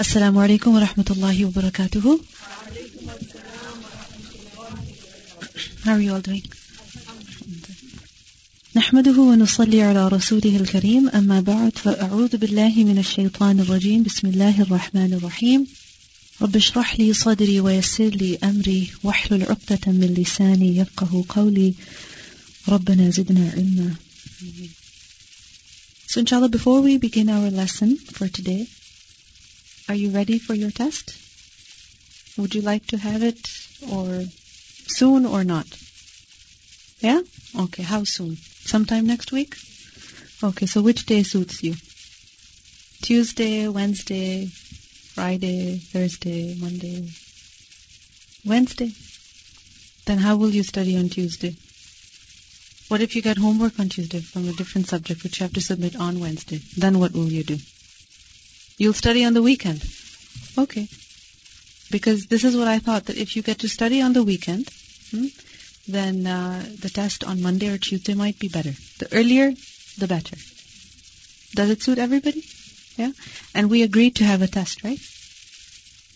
[0.00, 2.20] السلام عليكم ورحمة الله وبركاته.
[5.84, 6.42] How are you all doing?
[8.76, 11.08] نحمده ونصلي على رسوله الكريم.
[11.08, 14.02] أما بعد فأعوذ بالله من الشيطان الرجيم.
[14.02, 15.66] بسم الله الرحمن الرحيم.
[16.42, 18.90] رب اشرح لي صدري ويسر لي أمري.
[19.04, 21.74] واحلل عقدة من لساني يفقه قولي.
[22.68, 23.94] ربنا زدنا علما.
[26.06, 28.66] So inshallah before we begin our lesson for today
[29.90, 31.18] Are you ready for your test?
[32.38, 33.40] Would you like to have it
[33.90, 34.24] or
[34.86, 35.66] soon or not?
[37.00, 37.22] Yeah?
[37.58, 38.36] Okay, how soon?
[38.36, 39.56] Sometime next week?
[40.44, 41.74] Okay, so which day suits you?
[43.02, 44.46] Tuesday, Wednesday,
[45.16, 47.10] Friday, Thursday, Monday,
[48.46, 48.92] Wednesday.
[50.06, 51.56] Then how will you study on Tuesday?
[52.86, 55.60] What if you get homework on Tuesday from a different subject which you have to
[55.60, 56.60] submit on Wednesday?
[56.76, 57.58] Then what will you do?
[58.80, 59.84] You'll study on the weekend.
[60.56, 60.88] Okay.
[61.90, 64.70] Because this is what I thought, that if you get to study on the weekend,
[65.10, 65.26] hmm,
[65.86, 68.72] then uh, the test on Monday or Tuesday might be better.
[68.98, 69.52] The earlier,
[69.98, 70.34] the better.
[71.54, 72.42] Does it suit everybody?
[72.96, 73.12] Yeah?
[73.54, 75.00] And we agreed to have a test, right?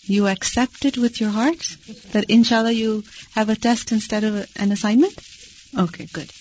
[0.07, 1.77] You accepted with your heart
[2.13, 5.21] that inshallah you have a test instead of an assignment?
[5.77, 6.33] Okay, good.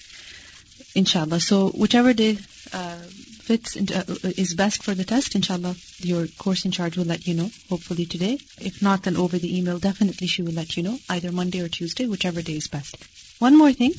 [0.96, 1.42] Inshallah.
[1.42, 2.38] So whichever day
[2.72, 3.00] uh,
[3.48, 7.28] fits into, uh, is best for the test, inshallah, your course in charge will let
[7.28, 8.38] you know, hopefully today.
[8.70, 11.68] If not, then over the email, definitely she will let you know, either Monday or
[11.68, 12.98] Tuesday, whichever day is best.
[13.40, 13.94] One more thing,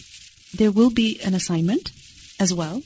[0.54, 1.92] there will be an assignment
[2.40, 2.82] as well,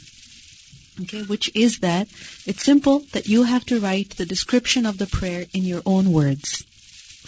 [1.02, 2.08] okay, which is that
[2.46, 6.12] it's simple that you have to write the description of the prayer in your own
[6.12, 6.64] words,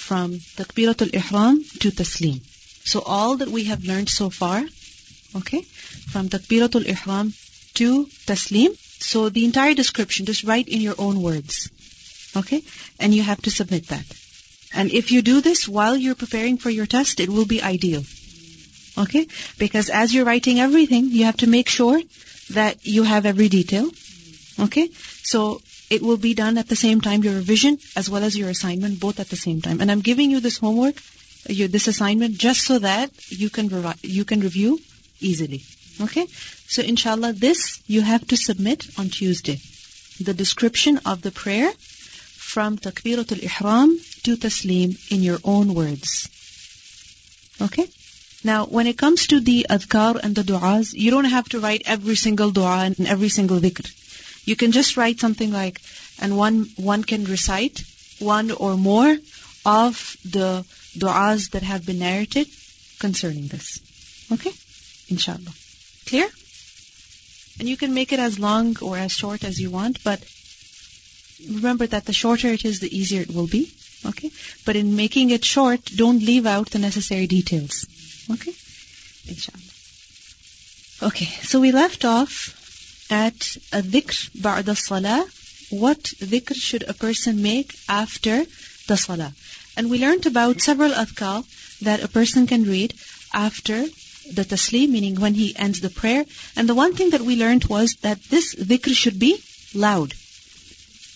[0.09, 2.41] from takbiratul ihram to taslim.
[2.85, 4.65] So all that we have learned so far,
[5.37, 5.63] okay,
[6.13, 7.33] from takbiratul ihram
[7.75, 11.71] to taslim, so the entire description, just write in your own words.
[12.37, 12.63] Okay?
[12.99, 14.05] And you have to submit that.
[14.73, 18.05] And if you do this while you're preparing for your test, it will be ideal.
[18.99, 19.27] Okay?
[19.59, 22.01] Because as you're writing everything, you have to make sure
[22.51, 23.91] that you have every detail.
[24.59, 24.89] Okay?
[25.23, 28.49] So it will be done at the same time, your revision as well as your
[28.49, 29.81] assignment, both at the same time.
[29.81, 30.95] And I'm giving you this homework,
[31.49, 34.79] your, this assignment, just so that you can, revi- you can review
[35.21, 35.63] easily.
[36.01, 36.27] Okay?
[36.67, 39.61] So inshallah, this you have to submit on Tuesday.
[40.21, 41.73] The description of the prayer
[42.53, 46.29] from Takbiratul Ihram to Taslim in your own words.
[47.61, 47.87] Okay?
[48.43, 51.83] Now, when it comes to the adhkar and the du'as, you don't have to write
[51.85, 53.87] every single du'a and every single dhikr.
[54.47, 55.81] You can just write something like,
[56.21, 57.85] and one, one can recite
[58.19, 59.17] one or more
[59.67, 60.65] of the
[60.97, 62.49] du'as that have been narrated
[62.99, 63.81] concerning this.
[64.33, 64.53] Okay?
[65.09, 65.53] Inshallah.
[66.11, 66.29] Clear?
[67.61, 70.21] And you can make it as long or as short as you want, but
[71.49, 73.71] remember that the shorter it is, the easier it will be.
[74.05, 74.31] Okay?
[74.65, 77.87] But in making it short, don't leave out the necessary details.
[78.29, 78.53] Okay?
[79.29, 79.71] Inshallah.
[81.11, 82.57] Okay, so we left off
[83.11, 85.25] at a dhikr ba'da salah.
[85.71, 88.45] What dhikr should a person make after
[88.89, 89.33] the salah?
[89.77, 91.45] And we learned about several adhkar
[91.83, 92.95] that a person can read
[93.33, 93.87] after
[94.35, 96.25] the taslim, meaning when he ends the prayer.
[96.57, 99.43] And the one thing that we learned was that this dhikr should be
[99.75, 100.15] loud.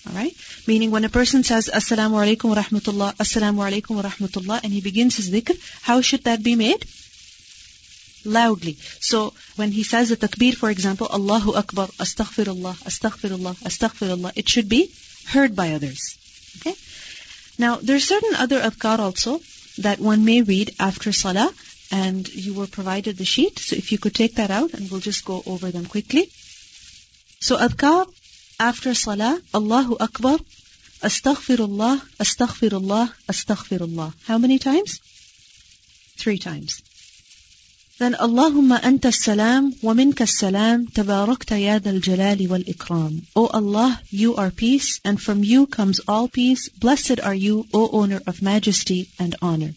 [0.07, 0.35] Alright?
[0.67, 4.81] Meaning when a person says, Assalamu alaikum wa rahmatullah, Assalamu alaikum wa rahmatullah, and he
[4.81, 6.85] begins his dhikr, how should that be made?
[8.25, 8.77] Loudly.
[9.01, 14.69] So when he says the takbir, for example, Allahu Akbar, Astaghfirullah, Astaghfirullah, Astaghfirullah, it should
[14.69, 14.91] be
[15.29, 16.19] heard by others.
[16.59, 16.75] Okay?
[17.59, 19.41] Now, there are certain other adhkar also
[19.79, 21.53] that one may read after salah,
[22.03, 23.59] and you were provided the sheet.
[23.59, 26.25] So if you could take that out and we'll just go over them quickly.
[27.41, 28.07] So adhkar
[28.59, 30.39] after salah, Allahu Akbar,
[31.09, 31.95] Astaghfirullah,
[32.25, 34.09] Astaghfirullah, Astaghfirullah.
[34.31, 34.99] How many times?
[36.17, 36.83] Three times.
[37.99, 43.23] Then Allahumma anta salam wa minka salam tabarakta ya dal jalali wal ikram.
[43.37, 46.69] O Allah, you are peace and from you comes all peace.
[46.71, 49.75] Blessed are you, O owner of majesty and honor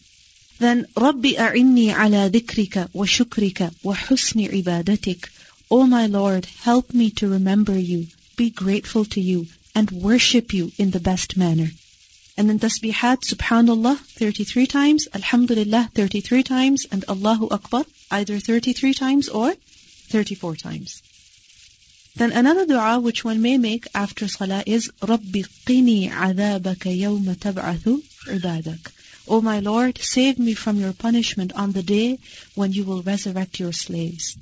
[0.58, 5.28] then Rabbi a'inni ala dhikrika wa shukrika wa husni ibadatik.
[5.70, 10.72] O my Lord, help me to remember you, be grateful to you, and worship you
[10.78, 11.70] in the best manner.
[12.36, 19.28] And then tasbihat, subhanallah, 33 times, alhamdulillah, 33 times, and Allahu Akbar, either 33 times
[19.28, 19.54] or
[20.08, 21.02] 34 times.
[22.16, 28.02] Then another dua which one may make after salah is Rabbi qini adabaka yawma tab'athu
[28.26, 28.97] ibadak.
[29.28, 32.18] O my Lord, save me from your punishment on the day
[32.54, 34.36] when you will resurrect your slaves.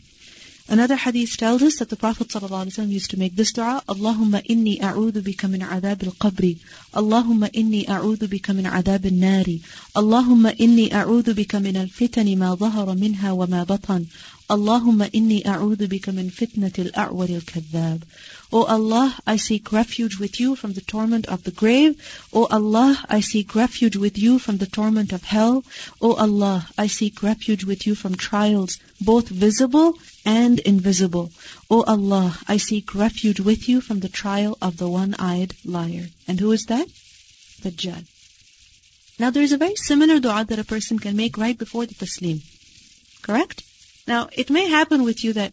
[0.69, 4.81] Another hadith tells us that the Prophet ﷺ used to make this dua, Allahumma inni
[4.81, 6.59] a'udhu bika min adhab al-qabri.
[6.93, 9.63] Allahumma inni a'udhu bika min adhab al-nari.
[9.95, 14.09] Allahumma inni a'udhu bika min al-fitani ma dhahara minha wa ma batan.
[14.49, 18.03] Allahumma inni a'udhu bika min fitnati al-a'war al-kadhab.
[18.53, 22.01] O Allah, I seek refuge with you from the torment of the grave.
[22.33, 25.65] O Allah, I seek refuge with you from the torment of hell.
[26.01, 31.33] O Allah, I seek refuge with you from trials, both visible and invisible.
[31.69, 36.07] O Allah, I seek refuge with you from the trial of the one-eyed liar.
[36.29, 36.87] And who is that?
[37.63, 38.05] The Dajjal.
[39.19, 41.95] Now there is a very similar dua that a person can make right before the
[41.95, 42.43] taslim.
[43.23, 43.66] Correct?
[44.07, 45.53] Now, it may happen with you that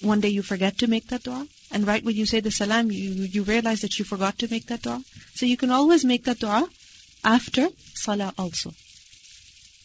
[0.00, 2.90] one day you forget to make that dua, and right when you say the salam,
[2.90, 5.04] you, you realize that you forgot to make that dua.
[5.34, 6.68] So you can always make that dua
[7.22, 8.74] after salah also.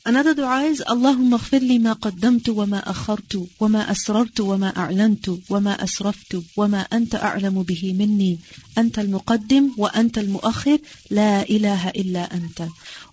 [0.07, 5.85] Another dua is Allahumma اغفر لي ما قدمت وما أخرت وما أسررت وما أعلنت وما
[5.85, 8.39] أسرفت وما أنت أعلم به مني
[8.79, 10.79] أنت المقدم وأنت المؤخر
[11.11, 12.69] لا إله إلا أنت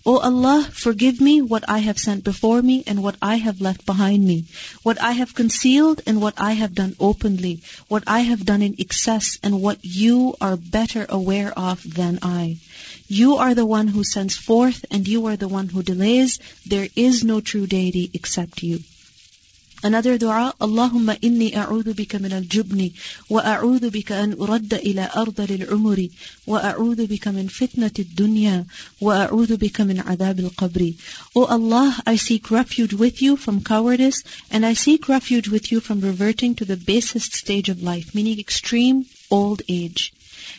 [0.06, 3.84] O Allah, forgive me what I have sent before me and what I have left
[3.84, 4.44] behind me,
[4.82, 8.74] what I have concealed and what I have done openly, what I have done in
[8.78, 12.56] excess and what you are better aware of than I.
[13.07, 16.39] You are the one who sends forth and you are the one who delays.
[16.65, 18.83] There is no true deity except you.
[19.85, 22.93] Another dua, Allahumma inni a'udhu bika min al-jubni
[23.27, 26.09] wa a'udhu bika an uradda ila ardal al-umri
[26.45, 28.65] wa a'udhu bika min fitnati dunya
[29.01, 30.95] wa a'udhu bika min adhab al-qabri.
[31.35, 35.81] O Allah, I seek refuge with you from cowardice and I seek refuge with you
[35.81, 40.13] from reverting to the basest stage of life, meaning extreme old age.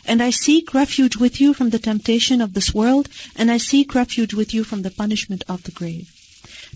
[0.05, 3.95] And I seek refuge with you from the temptation of this world, and I seek
[3.95, 6.11] refuge with you from the punishment of the grave.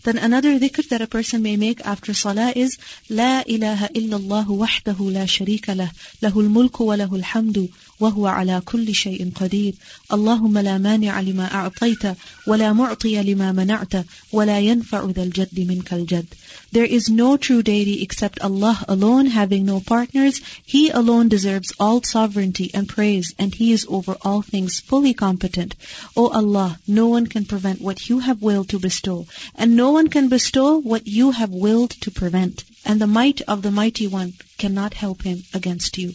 [0.04, 2.78] Then another dhikr that a person may make after salah is
[3.10, 5.92] لا إله إلا الله وحده لا شريك له
[6.22, 7.70] له الملك وله الحمد
[8.00, 9.74] وهو على كل شيء قدير
[10.14, 12.04] اللهم لا مانع لما أعطيت
[12.48, 16.26] ولا معطي لما منعت ولا ينفع ذا الجد منك الجد
[16.72, 20.40] there is no true deity except Allah alone, having no partners.
[20.64, 25.76] He alone deserves all sovereignty and praise, and He is over all things fully competent.
[26.16, 29.26] O Allah, no one can prevent what You have willed to bestow,
[29.56, 32.64] and no one can bestow what You have willed to prevent.
[32.86, 36.14] And the might of the Mighty One cannot help him against You.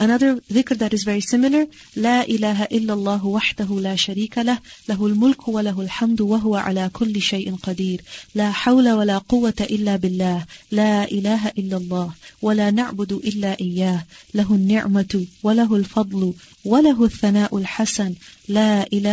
[0.00, 1.66] Another dhikr that is very similar,
[1.96, 4.58] لا إله إلا الله وحده لا شريك له
[4.88, 8.00] له الملك وله الحمد وهو على كل شيء قدير
[8.34, 12.10] لا حول ولا قوة إلا بالله لا إله إلا الله
[12.42, 14.04] ولا نعبد إلا إياه
[14.34, 16.32] له النعمة وله الفضل
[16.64, 18.14] وله الثناء الحسن
[18.52, 19.04] there is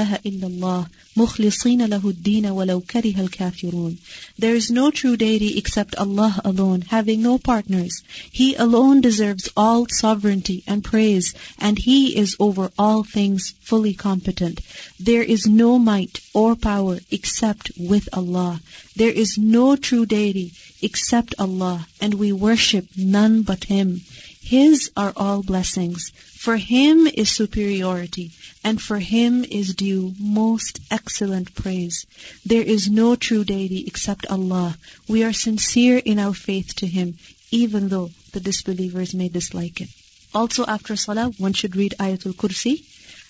[4.72, 8.02] no true deity except Allah alone, having no partners.
[8.32, 14.60] He alone deserves all sovereignty and praise, and He is over all things fully competent.
[15.00, 18.60] There is no might or power except with Allah.
[18.96, 24.02] There is no true deity except Allah, and we worship none but Him.
[24.42, 26.12] His are all blessings.
[26.38, 28.32] For Him is superiority,
[28.64, 32.06] and for Him is due most excellent praise.
[32.46, 34.78] There is no true deity except Allah.
[35.08, 37.18] We are sincere in our faith to Him,
[37.50, 39.90] even though the disbelievers may dislike it.
[40.34, 42.84] Also after Salah, one should read Ayatul Kursi,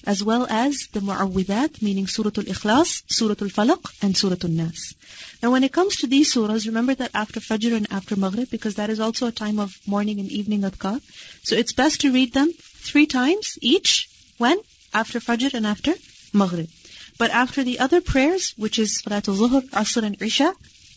[0.05, 4.93] as well as the Mu'awwidat, meaning Surah Al-Ikhlas, Surah Al-Falaq, and Surah Al-Nas.
[5.41, 8.75] Now when it comes to these surahs, remember that after Fajr and after Maghrib, because
[8.75, 11.01] that is also a time of morning and evening adhkar.
[11.43, 12.51] So it's best to read them
[12.89, 14.09] three times each.
[14.37, 14.57] When?
[14.93, 15.93] After Fajr and after
[16.33, 16.69] Maghrib.
[17.17, 20.53] But after the other prayers, which is Salatul Zuhr, Asr and Isha,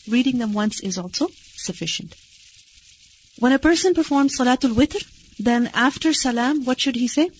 [0.09, 1.28] reading them once is also
[1.68, 2.14] sufficient.
[3.38, 5.02] When a person performs Salatul Witr,
[5.38, 7.30] then after Salam, what should he say?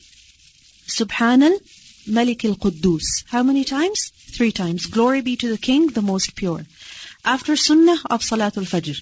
[0.99, 1.59] Subhanal
[2.07, 3.25] Malik al-Quddus.
[3.29, 4.11] How many times?
[4.37, 4.87] Three times.
[4.87, 6.65] Glory be to the King, the most pure.
[7.25, 8.99] After Sunnah of Salatul Fajr.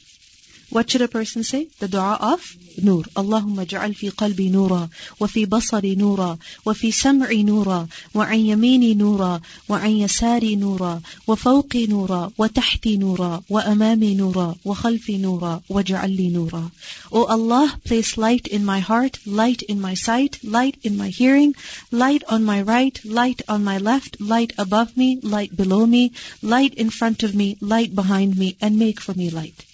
[0.70, 1.68] What should a person say?
[1.78, 3.02] The dua of Nur.
[3.16, 8.38] Allahumma ja'al fi qalbi nura, wa fi basari nura, wa fi sam'i nura, wa an
[8.38, 14.58] yamini nura, wa an yasari nura, wa fawqi nura, wa tahti nura, wa amami nura,
[14.62, 16.70] wa khalfi nura, wa ja'al nura.
[17.10, 21.54] O Allah, place light in my heart, light in my sight, light in my hearing,
[21.90, 26.75] light on my right, light on my left, light above me, light below me, light
[26.75, 29.67] in front of me, light behind me, and make for me light.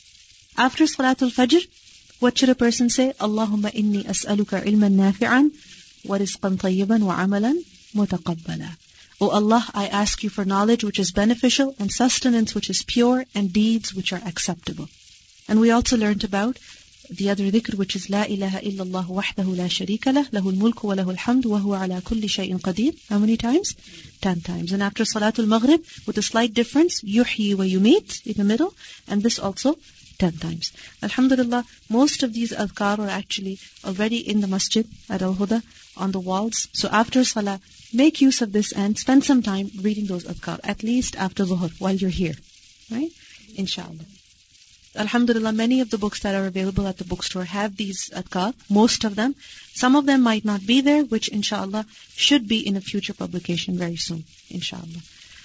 [0.56, 1.66] After Salatul Fajr,
[2.20, 3.12] what should a person say?
[3.18, 5.50] Allahumma inni as'aluka ilman nafi'an
[6.04, 7.56] wa tayyiban wa amalan
[7.92, 8.76] mutaqabbala.
[9.20, 13.25] O Allah, I ask you for knowledge which is beneficial and sustenance which is pure
[13.34, 14.88] and deeds which are acceptable.
[15.49, 16.56] And we also learned about
[17.11, 20.94] the other dhikr which is La ilaha illallah wahdahu la sharika lah, lahul mulku wa
[20.94, 22.96] lahul hamd wa huwa ala kulli shay'in.
[23.08, 23.75] How many times?
[24.20, 24.70] Ten times.
[24.70, 28.73] And after Salatul Maghrib, with a slight difference, yuhyi wa yumit in the middle,
[29.08, 29.76] and this also
[30.18, 30.73] ten times.
[31.02, 35.62] Alhamdulillah, most of these adhkar are actually already in the masjid at Al-Huda
[35.97, 36.68] on the walls.
[36.73, 37.61] So after Salah,
[37.92, 41.73] make use of this and spend some time reading those adhkar, at least after Zuhur,
[41.78, 42.35] while you're here.
[42.90, 43.11] Right?
[43.56, 44.06] Inshallah.
[44.97, 49.04] Alhamdulillah, many of the books that are available at the bookstore have these adhkar, most
[49.04, 49.35] of them.
[49.73, 53.76] Some of them might not be there, which inshallah should be in a future publication
[53.76, 55.02] very soon, inshallah.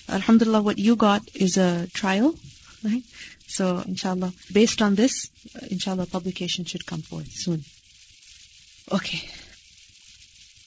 [0.07, 2.35] Alhamdulillah, what you got is a trial,
[2.83, 3.03] right?
[3.49, 5.29] So inshallah, based on this,
[5.69, 7.63] inshallah, publication should come forth soon.
[8.91, 9.27] Okay.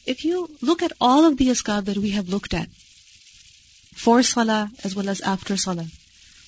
[0.05, 2.69] If you look at all of the azkar that we have looked at,
[3.95, 5.87] for salah as well as after salah,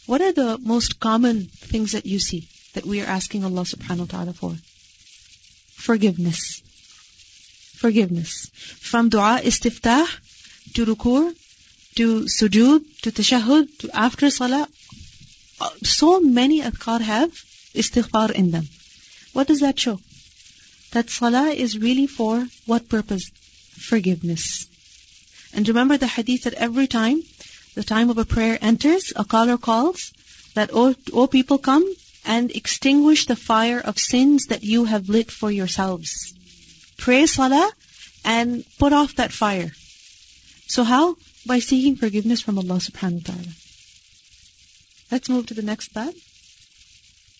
[0.06, 4.06] what are the most common things that you see that we are asking Allah subhanahu
[4.06, 4.56] wa ta'ala for?
[5.88, 6.62] Forgiveness.
[7.76, 8.50] Forgiveness.
[8.90, 10.04] From dua istiftah
[10.74, 11.32] to ruku,
[11.94, 14.66] to sujood, to tashahud, to after salah,
[15.82, 17.30] so many adhkar have
[17.74, 18.68] istighfar in them.
[19.32, 20.00] What does that show?
[20.92, 23.30] That salah is really for what purpose?
[23.90, 24.66] Forgiveness.
[25.52, 27.22] And remember the hadith that every time
[27.74, 30.12] the time of a prayer enters, a caller calls
[30.54, 31.84] that, O, o people, come
[32.24, 36.34] and extinguish the fire of sins that you have lit for yourselves.
[36.96, 37.70] Pray salah
[38.24, 39.72] and put off that fire.
[40.66, 41.16] So how?
[41.46, 43.63] By seeking forgiveness from Allah subhanahu wa ta'ala.
[45.11, 46.13] Let's move to the next bab.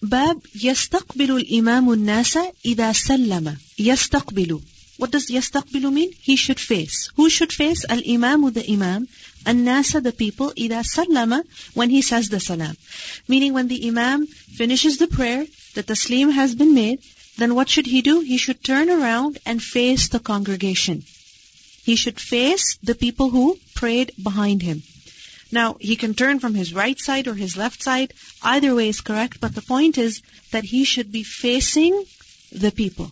[0.02, 4.62] باب يستقبل الإمام الناس إذا سلم يستقبل
[5.00, 6.12] what does yastaqbilu mean?
[6.20, 7.10] He should face.
[7.16, 7.86] Who should face?
[7.88, 9.08] Al-imamu, the imam.
[9.46, 10.52] An-nasa, the people.
[10.58, 11.42] Ida sallama,
[11.74, 12.76] when he says the salam.
[13.26, 17.00] Meaning when the imam finishes the prayer, the taslim has been made,
[17.38, 18.20] then what should he do?
[18.20, 21.06] He should turn around and face the congregation.
[21.84, 24.84] He should face the people who prayed behind him.
[25.53, 28.13] Now, he can turn from his right side or his left side.
[28.43, 30.23] Either way is correct, but the point is
[30.53, 32.05] that he should be facing
[32.53, 33.11] the people.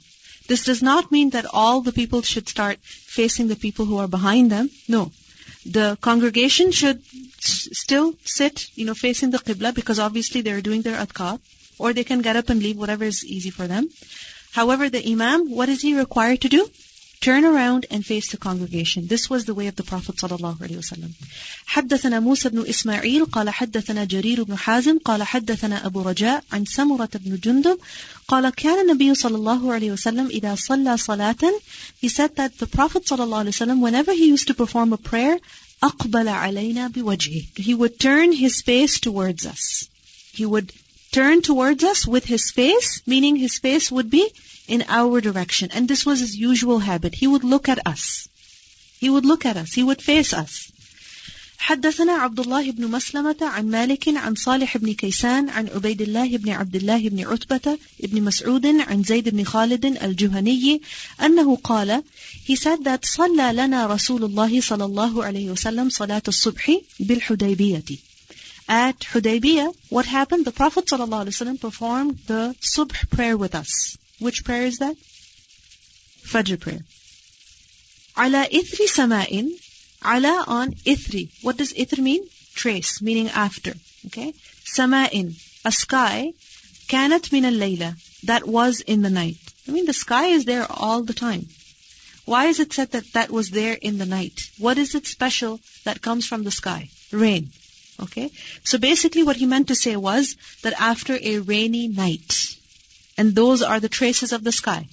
[0.49, 4.09] This does not mean that all the people should start facing the people who are
[4.09, 4.71] behind them.
[4.89, 5.13] No.
[5.65, 7.01] The congregation should
[7.39, 11.39] s- still sit, you know, facing the Qibla because obviously they're doing their adhkar.
[11.79, 13.89] Or they can get up and leave, whatever is easy for them.
[14.53, 16.69] However, the Imam, what is he required to do?
[17.22, 19.08] turn around and face the congregation.
[19.08, 21.12] This was the way of the Prophet ﷺ.
[21.68, 27.10] حدثنا موسى بن إسماعيل قال حدثنا جرير بن حازم قال حدثنا أبو رجاء عن سمرة
[27.14, 27.80] بن جندب
[28.28, 31.52] قال كان النبي صلى الله عليه وسلم إذا صلى صلاة
[32.02, 35.40] He said that the Prophet ﷺ whenever he used to perform a prayer
[35.84, 39.90] أقبل علينا بوجهه He would turn his face towards us.
[40.34, 40.72] He would
[41.12, 44.30] turn towards us with his face, meaning his face would be
[44.68, 45.70] in our direction.
[45.74, 47.16] And this was his usual habit.
[47.16, 48.28] He would look at us.
[49.00, 49.74] He would look at us.
[49.74, 50.72] He would face us.
[51.68, 56.50] حدثنا عبد الله بن مسلمة عن مالك عن صالح بن كيسان عن عبيد الله بن
[56.50, 60.82] عبد الله بن عتبة بن مسعود عن زيد بن خالد الجهني
[61.22, 62.04] أنه قال
[62.46, 67.84] He said that صلى لنا رسول الله صلى الله عليه وسلم صلاة الصبح بالحديبية
[68.70, 70.46] At Hudaybiyah, what happened?
[70.46, 73.98] The Prophet ﷺ performed the subh prayer with us.
[74.23, 74.97] Which prayer is that?
[76.33, 76.83] Fajr prayer.
[78.17, 79.49] Ala ithri sama'in.
[80.05, 81.31] Ala on ithri.
[81.43, 82.23] What does ithri mean?
[82.55, 83.75] Trace, meaning after.
[84.07, 84.33] Okay?
[84.65, 85.35] Sama'in.
[85.65, 86.33] A sky.
[86.89, 87.97] Kanat min al-layla.
[88.25, 89.39] That was in the night.
[89.67, 91.49] I mean, the sky is there all the time.
[92.25, 94.41] Why is it said that that was there in the night?
[94.59, 96.91] What is it special that comes from the sky?
[97.11, 97.51] Rain.
[98.01, 98.31] Okay?
[98.63, 102.57] So basically what he meant to say was that after a rainy night,
[103.18, 104.88] and those are the traces of the sky.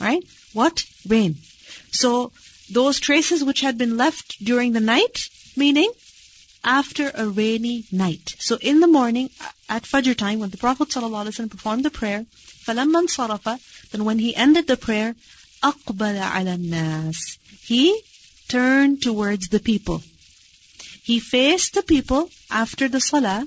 [0.00, 0.24] Right?
[0.52, 0.84] What?
[1.06, 1.36] Rain.
[1.90, 2.32] So,
[2.70, 5.90] those traces which had been left during the night, meaning
[6.64, 8.34] after a rainy night.
[8.38, 9.30] So in the morning,
[9.68, 12.26] at Fajr time, when the Prophet ﷺ performed the prayer,
[12.66, 15.14] فَلَمَّا انصَرَفَ Then when he ended the prayer,
[15.62, 18.00] أَقْبَلَ عَلَى النَّاسِ He
[18.48, 20.02] turned towards the people.
[21.02, 23.46] He faced the people after the salah,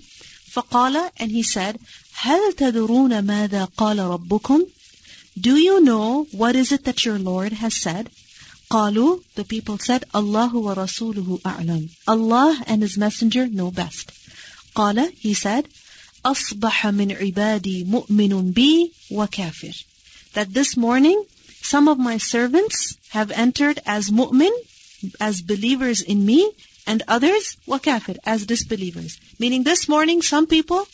[0.56, 1.80] فقال and he said,
[2.14, 4.68] هل تدرون ماذا قال ربكم?
[5.40, 8.10] Do you know what is it that your Lord has said?
[8.70, 11.90] قالوا, the people said, الله ورسوله أعلم.
[12.08, 14.12] Allah and His Messenger know best.
[14.76, 15.66] قال, he said,
[16.24, 19.84] أصبح من عبادي مؤمن بي وكافر.
[20.34, 21.26] That this morning,
[21.62, 24.52] some of my servants have entered as mu'min,
[25.20, 26.50] as believers in me,
[26.86, 29.18] and others, wakafir, as disbelievers.
[29.40, 30.88] Meaning this morning, some people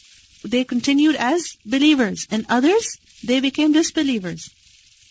[0.43, 4.49] they continued as believers, and others, they became disbelievers.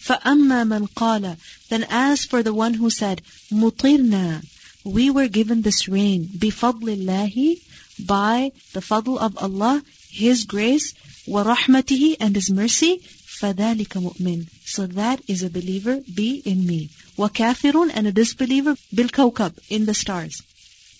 [0.01, 1.37] فَأَمَّا مَنْ قَالَ
[1.69, 4.43] Then as for the one who said, مُطِرْنَا
[4.85, 7.61] We were given this rain, بِفَضْلِ اللَّهِ
[7.99, 10.95] By the fadl of Allah, His grace,
[11.29, 13.03] وَرَحْمَتِهِ And His mercy,
[13.41, 16.91] فَذَلِكَ مُؤْمِنٌ So that is a believer, be in me.
[17.19, 20.43] وَكَافِرٌ And a disbeliever, بِالْكَوْكَبِ In the stars.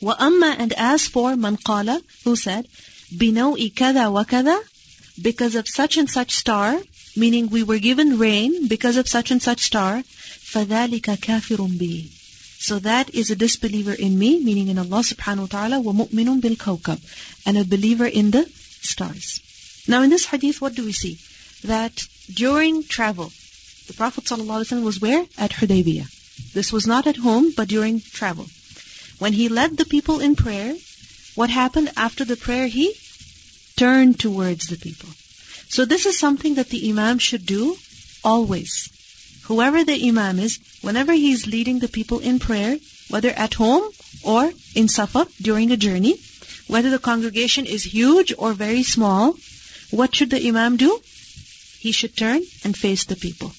[0.03, 2.69] وَأَمَّا And as for مَنْ قَالَ Who said,
[3.15, 4.59] بِنَوْءِ كَذَا وَكَذَا
[5.21, 6.81] Because of such and such star,
[7.17, 12.09] meaning we were given rain because of such and such star, فَذَلِكَ كَافِرٌ بِي
[12.59, 17.01] So that is a disbeliever in me, meaning in Allah subhanahu wa ta'ala, وَمُؤْمِنٌ بِالْكَوْكَبِ
[17.47, 18.49] And a believer in the
[18.83, 19.41] stars.
[19.89, 21.19] Now in this hadith, what do we see?
[21.65, 23.33] That during travel,
[23.87, 25.25] the Prophet ﷺ was where?
[25.39, 26.09] At Hudaybiyah.
[26.53, 28.47] This was not at home, but during travel.
[29.22, 30.76] When he led the people in prayer,
[31.36, 32.66] what happened after the prayer?
[32.66, 32.96] He
[33.76, 35.10] turned towards the people.
[35.70, 37.78] So this is something that the Imam should do
[38.24, 38.90] always.
[39.44, 43.84] Whoever the Imam is, whenever he is leading the people in prayer, whether at home
[44.24, 46.20] or in safar during a journey,
[46.66, 49.38] whether the congregation is huge or very small,
[49.92, 51.00] what should the Imam do?
[51.78, 53.54] He should turn and face the people.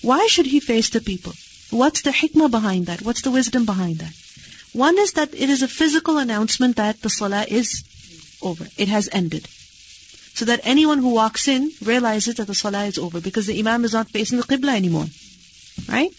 [0.00, 1.34] Why should he face the people?
[1.68, 3.02] What's the hikmah behind that?
[3.02, 4.14] What's the wisdom behind that?
[4.72, 7.84] One is that it is a physical announcement that the salah is
[8.40, 8.66] over.
[8.76, 9.46] It has ended.
[10.34, 13.84] So that anyone who walks in realizes that the salah is over because the imam
[13.84, 15.06] is not facing the qibla anymore.
[15.88, 16.10] Right?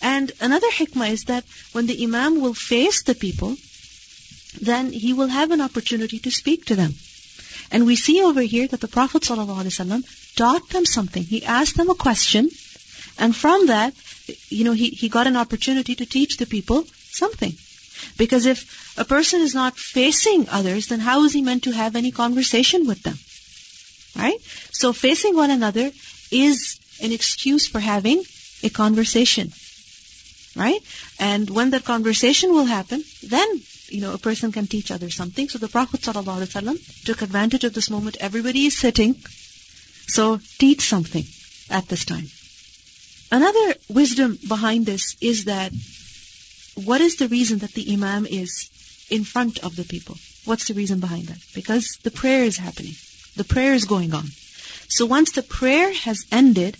[0.00, 3.56] And another hikmah is that when the imam will face the people,
[4.60, 6.94] then he will have an opportunity to speak to them.
[7.70, 11.24] And we see over here that the Prophet ﷺ taught them something.
[11.24, 12.48] He asked them a question,
[13.18, 13.92] and from that,
[14.48, 17.54] you know, he, he got an opportunity to teach the people something.
[18.16, 21.96] Because if a person is not facing others, then how is he meant to have
[21.96, 23.18] any conversation with them?
[24.16, 24.40] Right?
[24.72, 25.90] So facing one another
[26.30, 28.22] is an excuse for having
[28.62, 29.52] a conversation.
[30.56, 30.80] Right?
[31.20, 35.48] And when that conversation will happen, then, you know, a person can teach others something.
[35.48, 38.16] So the Prophet ﷺ took advantage of this moment.
[38.20, 39.14] Everybody is sitting.
[40.08, 41.24] So teach something
[41.70, 42.28] at this time.
[43.30, 45.72] Another wisdom behind this is that
[46.84, 48.68] what is the reason that the Imam is
[49.10, 50.16] in front of the people?
[50.44, 51.38] What's the reason behind that?
[51.54, 52.94] Because the prayer is happening.
[53.36, 54.26] The prayer is going on.
[54.88, 56.76] So once the prayer has ended,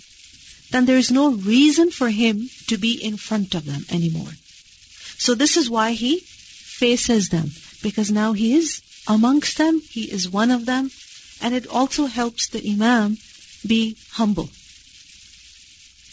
[0.70, 4.30] then there is no reason for him to be in front of them anymore.
[5.18, 7.50] So this is why he faces them.
[7.82, 10.90] Because now he is amongst them, he is one of them,
[11.42, 13.16] and it also helps the Imam
[13.66, 14.50] be humble.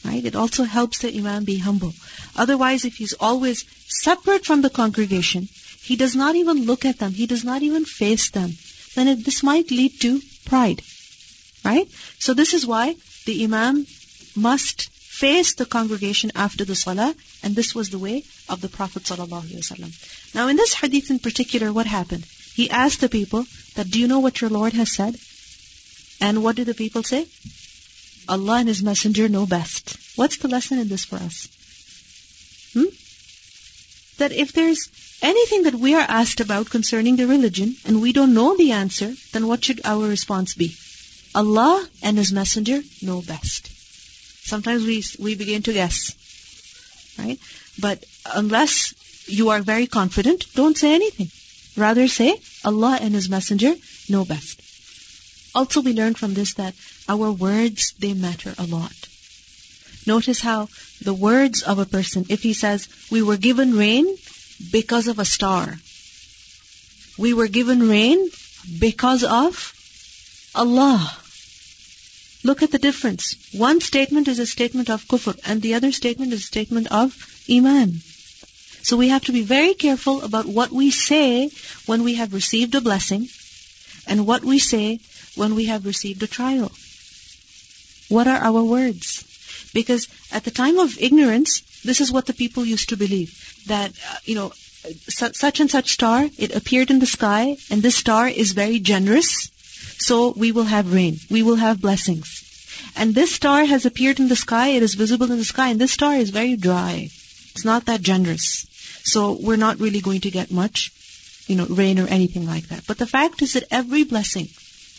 [0.05, 0.23] Right?
[0.23, 1.93] It also helps the Imam be humble.
[2.35, 5.49] Otherwise, if he's always separate from the congregation,
[5.81, 8.55] he does not even look at them, he does not even face them,
[8.95, 10.81] then it, this might lead to pride.
[11.63, 11.89] Right?
[12.19, 13.85] So this is why the Imam
[14.35, 19.03] must face the congregation after the salah, and this was the way of the Prophet
[19.03, 20.35] ﷺ.
[20.35, 22.25] Now in this hadith in particular, what happened?
[22.53, 25.15] He asked the people that, do you know what your Lord has said?
[26.21, 27.27] And what did the people say?
[28.27, 29.97] Allah and His Messenger know best.
[30.15, 31.47] What's the lesson in this for us?
[32.73, 32.91] Hmm?
[34.17, 34.89] That if there's
[35.21, 39.13] anything that we are asked about concerning the religion and we don't know the answer,
[39.31, 40.75] then what should our response be?
[41.33, 43.69] Allah and His Messenger know best.
[44.43, 46.15] Sometimes we, we begin to guess.
[47.17, 47.39] Right?
[47.79, 48.93] But unless
[49.27, 51.29] you are very confident, don't say anything.
[51.75, 53.75] Rather say, Allah and His Messenger
[54.09, 54.61] know best.
[55.55, 56.75] Also we learn from this that
[57.07, 58.93] our words, they matter a lot.
[60.05, 60.67] Notice how
[61.01, 64.05] the words of a person, if he says, we were given rain
[64.71, 65.79] because of a star.
[67.17, 68.29] We were given rain
[68.79, 69.73] because of
[70.53, 71.17] Allah.
[72.43, 73.35] Look at the difference.
[73.53, 77.15] One statement is a statement of kufr and the other statement is a statement of
[77.49, 78.01] iman.
[78.83, 81.49] So we have to be very careful about what we say
[81.85, 83.27] when we have received a blessing
[84.05, 84.99] and what we say
[85.35, 86.71] when we have received a trial.
[88.09, 89.23] What are our words?
[89.73, 93.33] Because at the time of ignorance, this is what the people used to believe.
[93.67, 94.51] That, uh, you know,
[95.09, 99.49] such and such star, it appeared in the sky, and this star is very generous,
[99.97, 101.19] so we will have rain.
[101.29, 102.43] We will have blessings.
[102.95, 105.81] And this star has appeared in the sky, it is visible in the sky, and
[105.81, 107.09] this star is very dry.
[107.51, 108.67] It's not that generous.
[109.03, 110.91] So we're not really going to get much,
[111.47, 112.85] you know, rain or anything like that.
[112.87, 114.49] But the fact is that every blessing,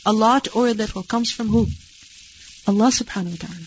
[0.07, 1.67] a lot or a little, comes from who?
[2.67, 3.67] Allah subhanahu wa ta'ala.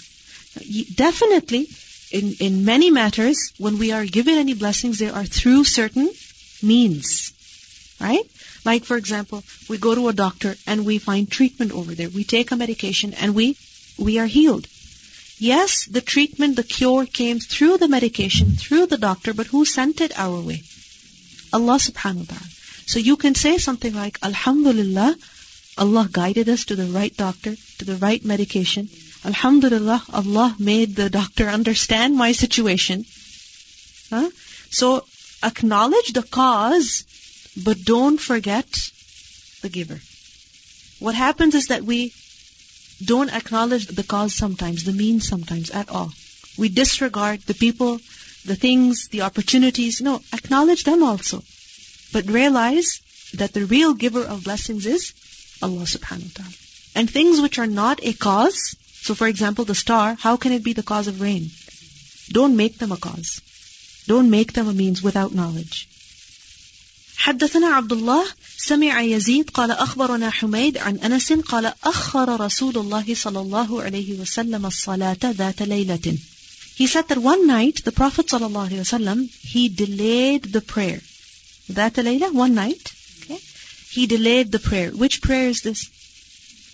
[0.96, 1.68] Definitely,
[2.12, 6.10] in, in many matters, when we are given any blessings, they are through certain
[6.64, 7.34] means.
[8.02, 8.26] Right?
[8.66, 12.10] Like for example, we go to a doctor and we find treatment over there.
[12.10, 13.58] We take a medication and we,
[13.98, 14.68] we are healed.
[15.38, 20.02] Yes, the treatment, the cure came through the medication, through the doctor, but who sent
[20.02, 20.64] it our way?
[21.54, 22.50] Allah subhanahu wa ta'ala.
[22.86, 25.16] So you can say something like, Alhamdulillah,
[25.80, 28.90] Allah guided us to the right doctor, to the right medication.
[29.24, 33.06] Alhamdulillah, Allah made the doctor understand my situation.
[34.10, 34.30] Huh?
[34.70, 35.06] So
[35.42, 37.06] acknowledge the cause,
[37.64, 38.68] but don't forget
[39.62, 40.02] the giver.
[41.00, 42.12] What happens is that we
[43.04, 46.12] don't acknowledge the cause sometimes, the means sometimes at all.
[46.58, 48.00] We disregard the people,
[48.46, 50.02] the things, the opportunities.
[50.02, 51.42] No, acknowledge them also.
[52.12, 53.00] But realize
[53.36, 55.14] that the real giver of blessings is
[55.63, 56.55] Allah subhanahu wa ta'ala.
[56.95, 60.63] And things which are not a cause, so for example the star, how can it
[60.63, 61.51] be the cause of rain?
[62.31, 63.41] Don't make them a cause.
[64.07, 65.89] Don't make them a means without knowledge.
[67.25, 68.25] حدثنا عبد الله
[68.59, 74.67] سمع يزيد قال أخبرنا حميد عن أنس قال أخر رسول الله صلى الله عليه وسلم
[74.67, 76.19] الصلاة ذات ليلة
[76.77, 81.01] He said that one night the Prophet صلى الله عليه وسلم he delayed the prayer.
[81.73, 82.98] ذات ليلة one night okay
[83.91, 84.91] he delayed the prayer.
[84.91, 85.89] Which prayer is this?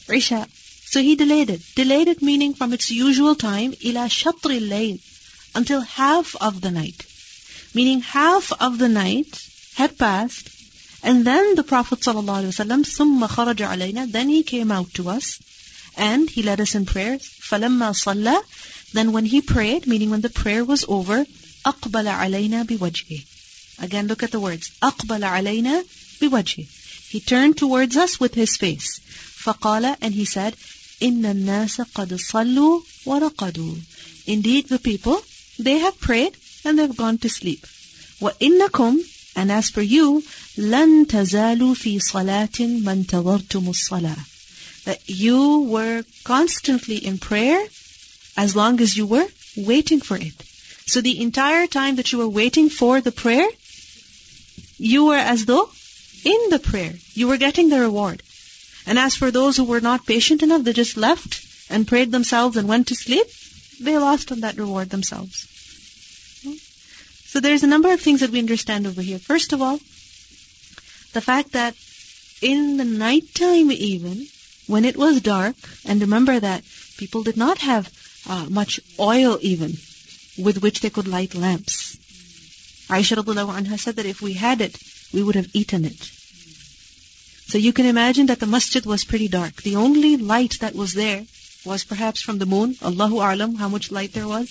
[0.08, 0.48] Isha.
[0.86, 1.60] So he delayed it.
[1.74, 4.98] Delayed it meaning from its usual time إلى شطر الليل
[5.54, 7.04] until half of the night.
[7.74, 9.38] Meaning half of the night
[9.74, 10.48] had passed,
[11.02, 12.54] and then the Prophet ﷺ,
[12.96, 15.38] ثُمَّ خَرَجَ عَلَيْنَا Then he came out to us,
[15.96, 17.18] and he led us in prayer.
[17.18, 18.42] فَلَمَّا صَلَّى
[18.92, 21.24] Then when he prayed, meaning when the prayer was over,
[21.64, 23.24] أَقْبَلَ عَلَيْنَا بِوَجْهِ
[23.80, 24.70] Again, look at the words.
[24.82, 25.84] أَقْبَلَ عَلَيْنَا
[26.20, 26.66] بِوَجْهِ
[27.14, 29.00] He turned towards us with his face.
[29.44, 30.56] فَقَالَ And he said,
[31.00, 33.80] إِنَّ النَّاسَ قَدْ صَلُّوا وَرَقَدُوا
[34.26, 35.24] Indeed, the people,
[35.58, 37.66] they have prayed and they've gone to sleep.
[38.20, 39.04] وَإِنَّكُمْ
[39.36, 40.24] and as for you,
[40.56, 47.66] لَن تَزَالُوا فِي صَلَاةٍ مَنْ تَوَرْتُمُ الصَّلَاةِ That you were constantly in prayer
[48.36, 50.34] as long as you were waiting for it.
[50.86, 53.48] So the entire time that you were waiting for the prayer,
[54.78, 55.70] you were as though
[56.25, 56.93] in the prayer.
[57.13, 58.21] You were getting the reward.
[58.85, 62.57] And as for those who were not patient enough, they just left and prayed themselves
[62.57, 63.27] and went to sleep,
[63.79, 65.47] they lost on that reward themselves.
[67.25, 69.19] So there's a number of things that we understand over here.
[69.19, 69.77] First of all,
[71.13, 71.75] the fact that
[72.41, 74.27] in the nighttime even,
[74.67, 76.63] when it was dark, and remember that
[76.97, 77.91] people did not have
[78.29, 79.73] uh, much oil even
[80.37, 81.97] with which they could light lamps.
[82.87, 84.77] Aisha anha said that if we had it,
[85.13, 86.11] we would have eaten it.
[87.47, 89.61] So you can imagine that the masjid was pretty dark.
[89.61, 91.25] The only light that was there
[91.63, 94.49] was perhaps from the moon, Allahu A'lam, how much light there was,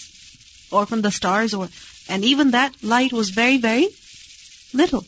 [0.71, 1.69] or from the stars, or
[2.09, 3.89] and even that light was very, very
[4.73, 5.05] little.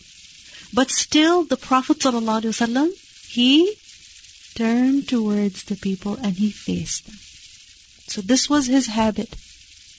[0.72, 2.90] But still, the Prophet ﷺ,
[3.28, 3.76] he
[4.54, 7.18] turned towards the people and he faced them.
[8.08, 9.34] So this was his habit.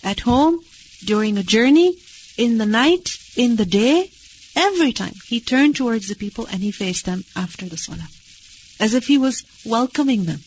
[0.03, 0.59] At home,
[1.05, 1.95] during a journey,
[2.37, 4.11] in the night, in the day,
[4.57, 8.09] every time he turned towards the people and he faced them after the salah.
[8.79, 10.39] As if he was welcoming them.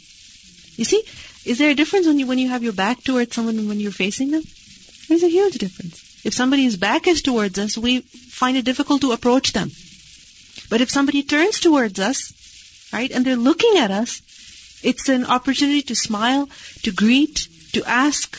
[0.76, 1.02] You see,
[1.44, 3.80] is there a difference when you, when you have your back towards someone and when
[3.80, 4.42] you're facing them?
[5.08, 6.02] There's a huge difference.
[6.24, 9.70] If somebody's back is towards us, we find it difficult to approach them.
[10.68, 12.32] But if somebody turns towards us,
[12.92, 14.20] right, and they're looking at us,
[14.82, 16.48] it's an opportunity to smile,
[16.82, 18.38] to greet, to ask,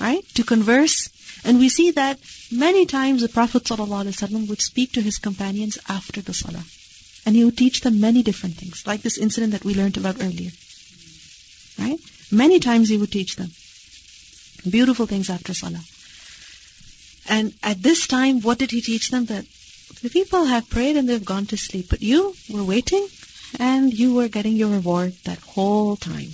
[0.00, 1.08] right, to converse.
[1.44, 2.18] And we see that
[2.50, 6.64] many times the Prophet ﷺ would speak to his companions after the salah.
[7.26, 10.22] And he would teach them many different things, like this incident that we learned about
[10.22, 10.50] earlier.
[11.78, 11.98] Right?
[12.30, 13.50] Many times he would teach them.
[14.68, 15.84] Beautiful things after salah.
[17.28, 19.26] And at this time, what did he teach them?
[19.26, 19.44] That
[20.02, 23.06] the people have prayed and they've gone to sleep, but you were waiting
[23.58, 26.30] and you were getting your reward that whole time.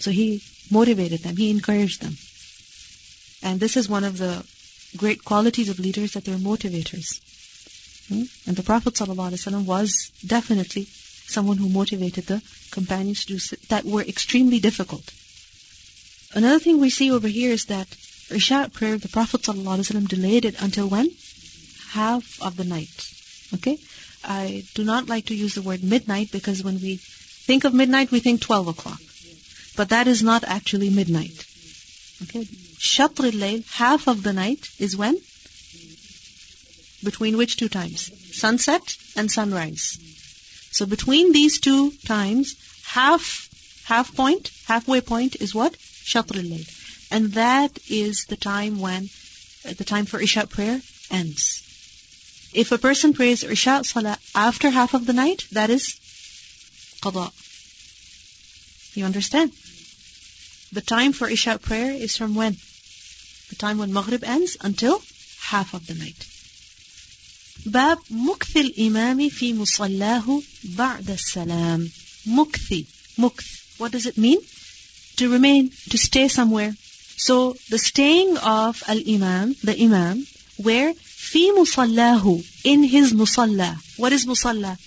[0.00, 2.16] So he motivated them, he encouraged them.
[3.42, 4.44] And this is one of the
[4.96, 7.20] great qualities of leaders that they're motivators.
[8.08, 8.22] Hmm?
[8.46, 10.86] And the Prophet ﷺ was definitely
[11.26, 15.12] someone who motivated the companions to do that were extremely difficult.
[16.34, 17.86] Another thing we see over here is that
[18.30, 21.10] Isha prayer, the Prophet ﷺ delayed it until when?
[21.90, 23.10] Half of the night.
[23.54, 23.78] Okay?
[24.24, 28.10] I do not like to use the word midnight because when we think of midnight,
[28.10, 29.00] we think 12 o'clock.
[29.76, 31.46] But that is not actually midnight.
[32.24, 32.46] Okay?
[32.78, 35.18] Shatr al half of the night is when?
[37.04, 38.10] Between which two times?
[38.36, 39.98] Sunset and sunrise.
[40.70, 43.48] So between these two times, half,
[43.84, 45.72] half point, halfway point is what?
[45.74, 46.64] Shatr al
[47.10, 49.08] and that is the time when,
[49.64, 51.62] uh, the time for Isha prayer ends.
[52.52, 55.94] If a person prays Isha Salah after half of the night, that is
[57.02, 57.32] qada.
[58.94, 59.52] You understand?
[60.72, 62.56] The time for Isha prayer is from when?
[63.49, 65.01] The time when Maghrib ends until
[65.39, 66.25] half of the night.
[67.65, 71.89] باب مكث الإمام في مصلاه بعد السلام
[72.25, 72.85] مكثي
[73.17, 73.45] مكث
[73.77, 74.39] what does it mean
[75.15, 76.75] to remain to stay somewhere
[77.15, 80.27] so the staying of al-imam the imam
[80.57, 80.93] where
[81.31, 84.77] في مصلاه in his musalla what is musalla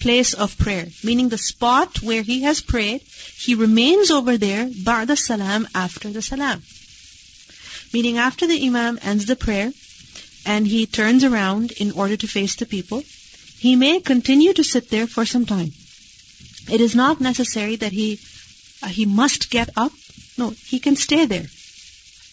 [0.00, 3.00] place of prayer meaning the spot where he has prayed
[3.38, 6.62] he remains over there بعد salam after the salam
[7.93, 9.71] meaning after the imam ends the prayer
[10.45, 13.03] and he turns around in order to face the people,
[13.59, 15.71] he may continue to sit there for some time.
[16.69, 18.19] It is not necessary that he
[18.81, 19.93] uh, he must get up.
[20.37, 21.45] No, he can stay there.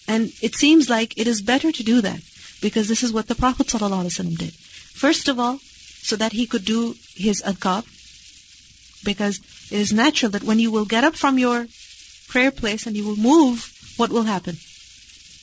[0.08, 2.20] And it seems like it is better to do that
[2.60, 4.52] because this is what the Prophet ﷺ did.
[5.04, 5.60] First of all,
[6.02, 7.84] so that he could do his adhkar,
[9.04, 9.38] because
[9.70, 11.66] it is natural that when you will get up from your
[12.28, 14.56] prayer place and you will move, what will happen?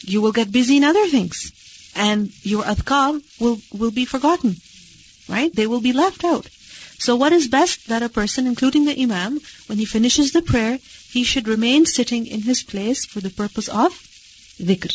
[0.01, 1.51] You will get busy in other things
[1.95, 4.55] and your adhkar will, will be forgotten.
[5.27, 5.53] Right?
[5.53, 6.47] They will be left out.
[6.99, 10.79] So what is best that a person, including the imam, when he finishes the prayer,
[11.11, 13.91] he should remain sitting in his place for the purpose of
[14.59, 14.93] dhikr.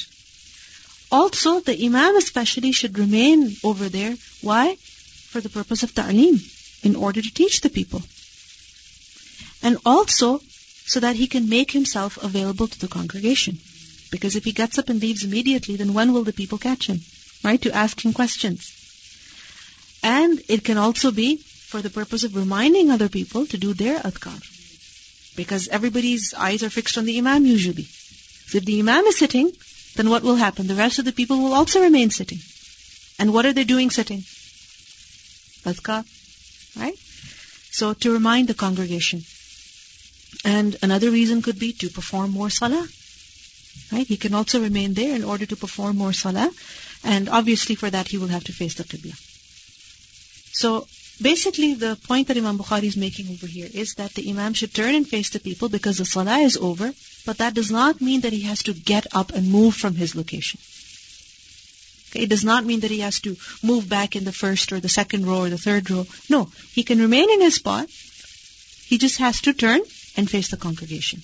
[1.11, 4.17] Also, the imam especially should remain over there.
[4.41, 4.77] Why?
[5.33, 6.41] For the purpose of ta'aleem,
[6.83, 8.03] in order to teach the people.
[9.63, 10.41] And also,
[10.87, 13.59] so that he can make himself available to the congregation.
[14.13, 17.01] Because if he gets up and leaves immediately, then when will the people catch him?
[17.43, 17.61] Right?
[17.63, 18.71] To ask him questions.
[20.03, 23.99] And it can also be for the purpose of reminding other people to do their
[23.99, 24.39] adhkar.
[25.35, 27.89] Because everybody's eyes are fixed on the imam usually.
[28.47, 29.51] So if the imam is sitting,
[29.97, 30.67] then what will happen?
[30.67, 32.41] The rest of the people will also remain sitting.
[33.19, 34.25] And what are they doing sitting?
[35.65, 36.05] Adhkar.
[36.77, 36.99] Right?
[37.71, 39.23] So to remind the congregation.
[40.45, 42.87] And another reason could be to perform more salah.
[43.93, 44.07] Right?
[44.07, 46.51] He can also remain there in order to perform more salah.
[47.05, 49.15] And obviously for that he will have to face the qibla.
[50.53, 50.87] So
[51.21, 54.75] basically the point that Imam Bukhari is making over here is that the imam should
[54.75, 56.93] turn and face the people because the salah is over,
[57.27, 60.15] but that does not mean that he has to get up and move from his
[60.15, 60.61] location.
[62.15, 64.89] It does not mean that he has to move back in the first or the
[64.89, 66.07] second row or the third row.
[66.29, 67.89] No, he can remain in his spot.
[68.87, 69.81] He just has to turn
[70.17, 71.23] and face the congregation.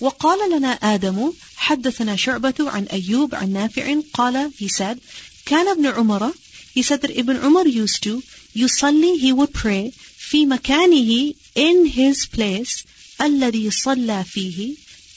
[0.00, 4.98] وقال لنا آدم حدثنا شعبة عن أيوب عن نافع قال he said
[5.46, 6.32] كان ابن عمر
[6.74, 8.22] he said that Ibn Umar used to
[8.56, 12.84] يصلي he would pray في مكانه in his place
[13.20, 14.76] الذي صلى فيه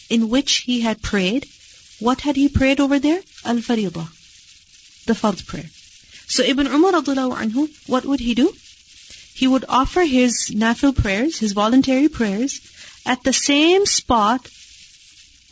[0.10, 1.46] in which he had prayed
[2.00, 4.08] what had he prayed over there الفريضة
[5.08, 5.70] the fard prayer
[6.30, 8.56] so Ibn Umar anhu, what would he do
[9.34, 12.62] he would offer his nafil prayers his voluntary prayers
[13.06, 14.48] at the same spot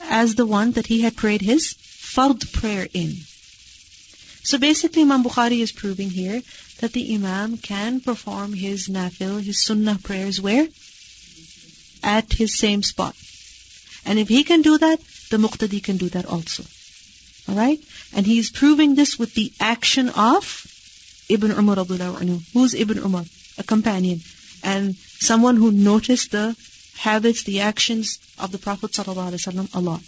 [0.09, 3.17] as the one that he had prayed his fard prayer in.
[4.45, 6.43] So basically Imam Bukhari is proving here
[6.81, 10.67] that the Imam can perform his nafil, his sunnah prayers where?
[12.03, 13.15] At his same spot.
[14.05, 16.65] And if he can do that, the muqtadi can do that also.
[17.49, 17.81] Alright?
[18.15, 20.67] And he is proving this with the action of
[21.29, 22.43] Ibn Umar anhu.
[22.53, 23.25] Who's Ibn Umar?
[23.59, 24.21] A companion.
[24.65, 26.57] And someone who noticed the
[26.98, 30.04] habits, the actions of the Prophet ﷺ a lot.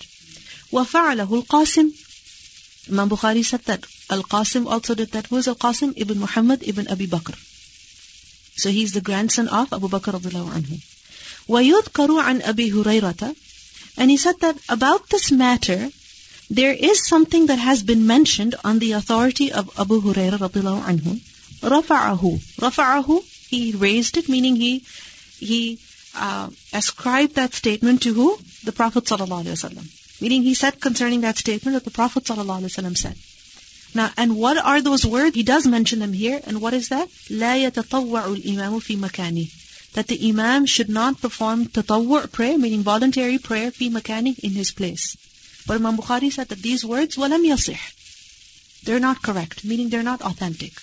[0.72, 1.92] وَفَعَلَهُ الْقَاسِمِ
[2.90, 5.28] Imam Bukhari said that Al-Qasim also did that.
[5.28, 5.94] Who is Al-Qasim?
[5.96, 7.36] Ibn Muhammad ibn Abi Bakr.
[8.58, 10.82] So he's the grandson of Abu Bakr radiallahu anhu.
[11.48, 13.36] وَيُذْكَرُ عَنْ أَبِي هُرَيْرَةَ
[13.98, 15.90] And he said that about this matter,
[16.50, 21.20] there is something that has been mentioned on the authority of Abu Hurairah radiallahu anhu.
[21.62, 24.84] رَفَعَهُ رَفَعَهُ He raised it, meaning he,
[25.38, 25.80] he
[26.16, 28.38] uh, ascribed that statement to who?
[28.64, 30.22] The Prophet ﷺ.
[30.22, 33.16] Meaning he said concerning that statement that the Prophet ﷺ said.
[33.96, 35.36] Now, and what are those words?
[35.36, 36.40] He does mention them here.
[36.46, 37.10] And what is that?
[37.30, 39.50] لا يتطوع الإمام في مكانه.
[39.94, 44.72] That the Imam should not perform tatawwu' prayer, meaning voluntary prayer, fi makani, in his
[44.72, 45.18] place.
[45.66, 47.80] But Imam Bukhari said that these words, walam yasih.
[48.84, 50.74] They're not correct, meaning they're not authentic.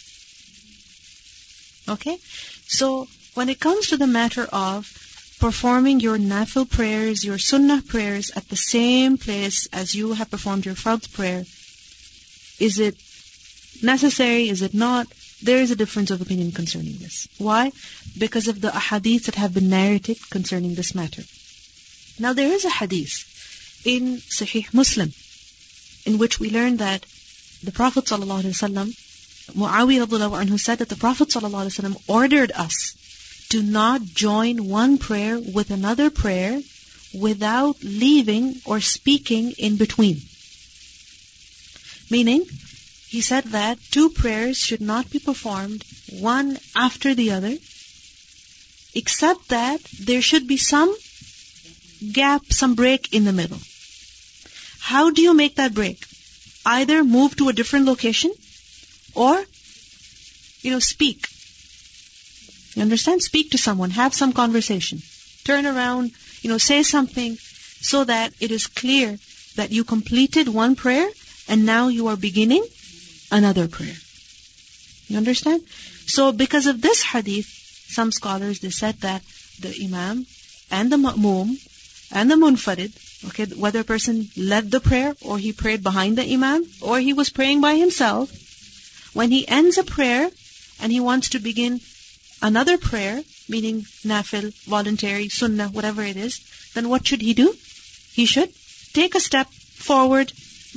[1.89, 2.19] Okay?
[2.67, 4.87] So, when it comes to the matter of
[5.42, 10.66] performing your nafil prayers, your sunnah prayers at the same place as you have performed
[10.68, 11.44] your fard prayer,
[12.60, 12.96] is it
[13.82, 14.48] necessary?
[14.50, 15.08] Is it not?
[15.42, 17.28] There is a difference of opinion concerning this.
[17.40, 17.72] Why?
[18.20, 21.24] Because of the ahadith that have been narrated concerning this matter.
[22.20, 23.18] Now there is a hadith
[23.84, 25.12] in Sahih Muslim
[26.06, 27.04] in which we learn that
[27.64, 28.96] the Prophet ﷺ
[29.58, 30.08] Muawiyah
[30.46, 32.96] anhu said that the Prophet ﷺ ordered us
[33.52, 36.62] to not join one prayer with another prayer
[37.14, 40.22] without leaving or speaking in between.
[42.10, 42.46] Meaning,
[43.08, 47.58] he said that two prayers should not be performed one after the other,
[48.96, 50.96] except that there should be some
[52.14, 53.60] gap, some break in the middle.
[54.80, 56.06] How do you make that break?
[56.66, 58.32] Either move to a different location
[59.14, 59.44] or,
[60.62, 61.28] you know, speak.
[62.76, 63.22] You understand?
[63.22, 65.02] Speak to someone, have some conversation.
[65.44, 69.18] Turn around, you know, say something so that it is clear
[69.56, 71.08] that you completed one prayer
[71.50, 72.66] and now you are beginning
[73.32, 73.96] another prayer.
[75.08, 75.64] You understand?
[76.06, 77.48] So because of this hadith,
[77.90, 79.22] some scholars they said that
[79.60, 80.26] the imam
[80.70, 81.58] and the ma'mum
[82.14, 82.92] and the munfarid,
[83.28, 87.14] okay, whether a person led the prayer or he prayed behind the imam or he
[87.14, 88.32] was praying by himself,
[89.14, 90.30] when he ends a prayer
[90.82, 91.82] and he wants to begin
[92.42, 96.40] another prayer, meaning nafil, voluntary, sunnah, whatever it is,
[96.74, 97.54] then what should he do?
[98.14, 98.52] He should
[98.94, 100.32] take a step forward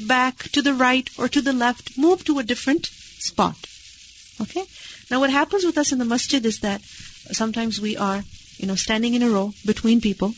[0.06, 3.56] back, to the right, or to the left, move to a different spot.
[4.40, 4.64] Okay?
[5.10, 8.22] Now what happens with us in the masjid is that sometimes we are,
[8.56, 10.34] you know, standing in a row between people,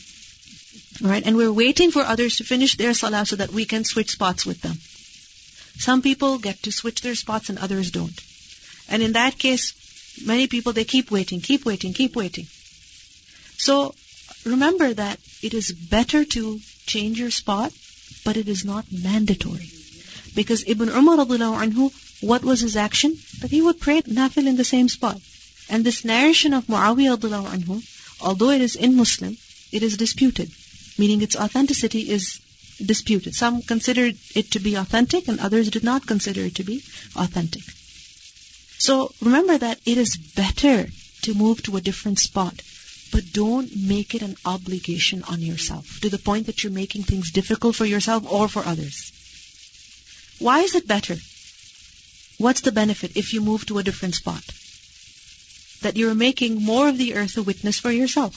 [1.01, 1.25] right?
[1.25, 4.45] And we're waiting for others to finish their salah so that we can switch spots
[4.45, 4.77] with them.
[5.79, 8.19] Some people get to switch their spots and others don't.
[8.89, 9.73] And in that case,
[10.25, 12.47] many people, they keep waiting, keep waiting, keep waiting.
[13.57, 13.95] So,
[14.45, 17.73] remember that it is better to change your spot
[18.27, 19.69] but it is not mandatory.
[20.35, 23.17] Because Ibn Umar anhu, what was his action?
[23.39, 25.21] That he would pray nafil in the same spot.
[25.69, 27.81] And this narration of Muawiyah anhu,
[28.19, 29.37] although it is in Muslim,
[29.71, 30.51] it is disputed.
[30.97, 32.41] Meaning its authenticity is
[32.85, 33.33] disputed.
[33.33, 36.83] Some considered it to be authentic and others did not consider it to be
[37.15, 37.63] authentic.
[38.78, 40.88] So remember that it is better
[41.22, 42.60] to move to a different spot
[43.12, 47.30] but don't make it an obligation on yourself to the point that you're making things
[47.30, 49.12] difficult for yourself or for others.
[50.38, 51.16] Why is it better?
[52.38, 54.42] What's the benefit if you move to a different spot?
[55.82, 58.34] That you're making more of the earth a witness for yourself.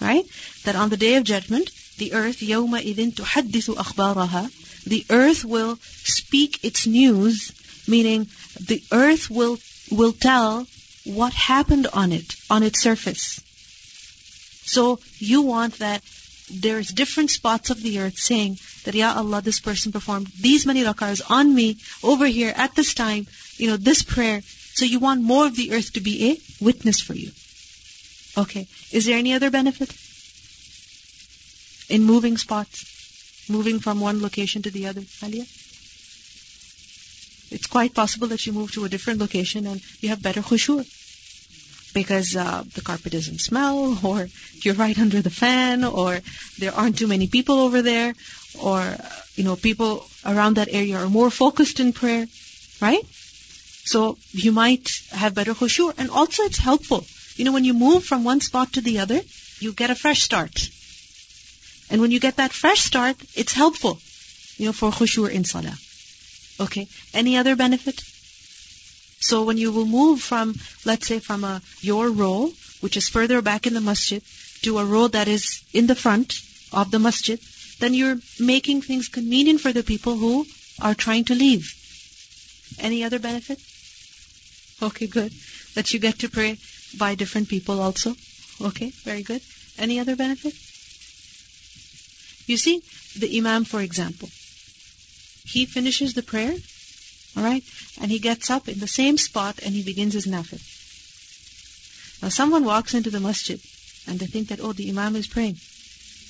[0.00, 0.24] Right?
[0.64, 4.50] That on the day of judgment, the earth, يَوْمَ إِذٍ تُحَدِّثُ أَخْبَارَهَا
[4.84, 7.52] The earth will speak its news,
[7.86, 8.26] meaning
[8.59, 9.57] the earth will,
[9.91, 10.67] will tell
[11.05, 13.41] what happened on it, on its surface.
[14.65, 16.01] So you want that
[16.49, 20.83] there's different spots of the earth saying that, Ya Allah, this person performed these many
[20.83, 24.41] rak'ahs on me over here at this time, you know, this prayer.
[24.45, 27.31] So you want more of the earth to be a witness for you.
[28.37, 28.67] Okay.
[28.91, 29.89] Is there any other benefit?
[31.89, 32.91] In moving spots?
[33.49, 35.03] Moving from one location to the other?
[35.23, 35.45] Alia?
[37.51, 40.85] It's quite possible that you move to a different location and you have better khushu
[41.95, 44.29] because uh, the carpet doesn't smell, or
[44.61, 46.19] you're right under the fan, or
[46.59, 48.13] there aren't too many people over there,
[48.59, 48.97] or
[49.35, 52.27] you know people around that area are more focused in prayer,
[52.81, 53.05] right?
[53.85, 57.07] So you might have better khushu, and also it's helpful.
[57.37, 59.21] You know, when you move from one spot to the other,
[59.59, 60.69] you get a fresh start.
[61.89, 63.99] And when you get that fresh start, it's helpful,
[64.57, 65.77] you know, for khushu in salah.
[66.59, 66.87] Okay.
[67.13, 68.01] Any other benefit?
[69.19, 73.41] So when you will move from, let's say, from a your row, which is further
[73.41, 74.21] back in the masjid,
[74.63, 76.39] to a row that is in the front
[76.71, 77.39] of the masjid,
[77.79, 80.45] then you're making things convenient for the people who
[80.81, 81.73] are trying to leave.
[82.79, 83.59] Any other benefit?
[84.81, 85.33] Okay, good.
[85.75, 86.57] That you get to pray
[86.97, 88.15] by different people also.
[88.61, 89.41] Okay, very good.
[89.77, 90.53] Any other benefit?
[92.47, 92.81] You see,
[93.17, 94.29] the Imam, for example,
[95.45, 96.55] he finishes the prayer
[97.37, 97.63] Alright?
[97.99, 100.61] And he gets up in the same spot and he begins his nafil.
[102.21, 103.59] Now someone walks into the masjid
[104.07, 105.57] and they think that, oh, the imam is praying.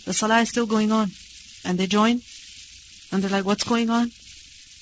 [0.05, 1.11] The salah is still going on.
[1.63, 2.21] And they join
[3.11, 4.11] and they're like, what's going on?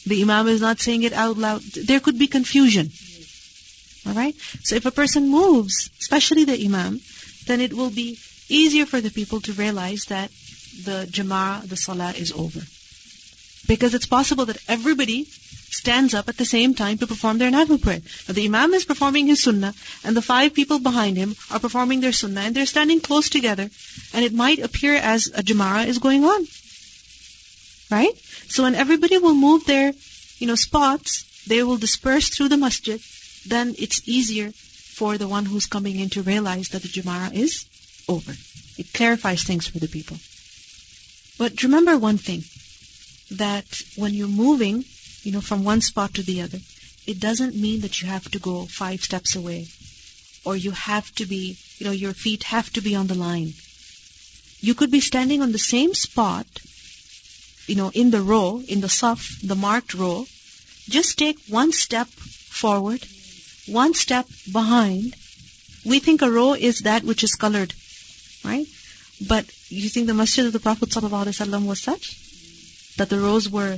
[0.06, 1.62] The imam is not saying it out loud.
[1.62, 2.90] There could be confusion.
[4.08, 4.36] Alright?
[4.64, 7.02] So if a person moves, especially the imam,
[7.48, 8.18] then it will be
[8.48, 10.30] easier for the people to realize that
[10.84, 12.62] the jama'ah, the salah is over.
[13.68, 17.82] Because it's possible that everybody stands up at the same time to perform their nafil
[17.82, 18.02] prayer.
[18.28, 22.02] Now the imam is performing his sunnah, and the five people behind him are performing
[22.02, 23.70] their sunnah, and they're standing close together,
[24.14, 26.48] and it might appear as a jama'ah is going on.
[27.90, 28.16] Right?
[28.48, 29.94] So when everybody will move their,
[30.40, 33.02] you know, spots, they will disperse through the masjid,
[33.48, 37.66] then it's easier for the one who's coming in to realize that the jama'ah is
[38.08, 38.34] over.
[38.78, 40.18] It clarifies things for the people.
[41.38, 42.44] But remember one thing,
[43.38, 43.66] that
[43.96, 44.84] when you're moving,
[45.24, 46.60] you know, from one spot to the other.
[47.06, 49.68] it doesn't mean that you have to go five steps away
[50.46, 53.54] or you have to be, you know, your feet have to be on the line.
[54.62, 56.48] You could be standing on the same spot,
[57.68, 60.26] you know, in the row, in the saf, the marked row.
[60.90, 63.06] Just take one step forward,
[63.68, 65.16] one step behind.
[65.86, 67.74] We think a row is that which is colored,
[68.44, 68.68] right?
[69.28, 72.23] But you think the masjid of the Prophet ﷺ was such?
[72.98, 73.78] That the rows were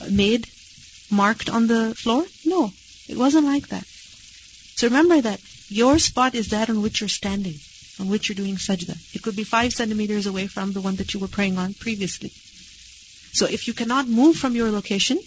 [0.00, 0.46] uh, made,
[1.10, 2.24] marked on the floor?
[2.44, 2.72] No,
[3.08, 3.84] it wasn't like that.
[4.76, 7.58] So remember that your spot is that on which you're standing,
[8.00, 8.96] on which you're doing sajda.
[9.14, 12.32] It could be five centimeters away from the one that you were praying on previously.
[13.32, 15.18] So if you cannot move from your location,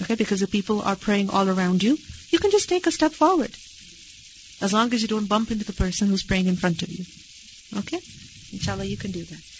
[0.00, 1.96] okay, because the people are praying all around you,
[2.30, 3.54] you can just take a step forward.
[4.60, 7.04] As long as you don't bump into the person who's praying in front of you.
[7.78, 8.00] Okay?
[8.52, 9.53] Inshallah, you can do that.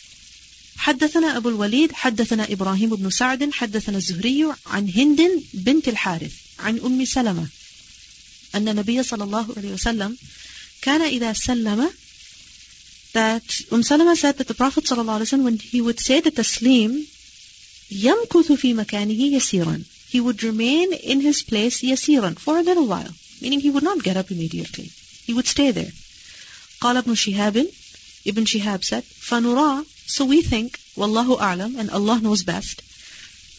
[0.76, 5.20] حدثنا أبو الوليد حدثنا إبراهيم بن سعد حدثنا الزهري عن هند
[5.54, 7.46] بنت الحارث عن أم سلمة
[8.54, 10.16] أن النبي صلى الله عليه وسلم
[10.82, 11.90] كان إذا سلم
[13.14, 16.20] that Umm Salama said that the Prophet صلى الله عليه وسلم when he would say
[16.20, 17.06] the taslim
[17.90, 23.14] يمكث في مكانه يسيرا he would remain in his place يسيرا for a little while
[23.40, 24.90] meaning he would not get up immediately
[25.26, 25.92] he would stay there
[26.80, 27.66] قال ابن شهاب
[28.26, 32.82] Ibn Shihab said فنرى So we think, Wallahu A'lam, and Allah knows best,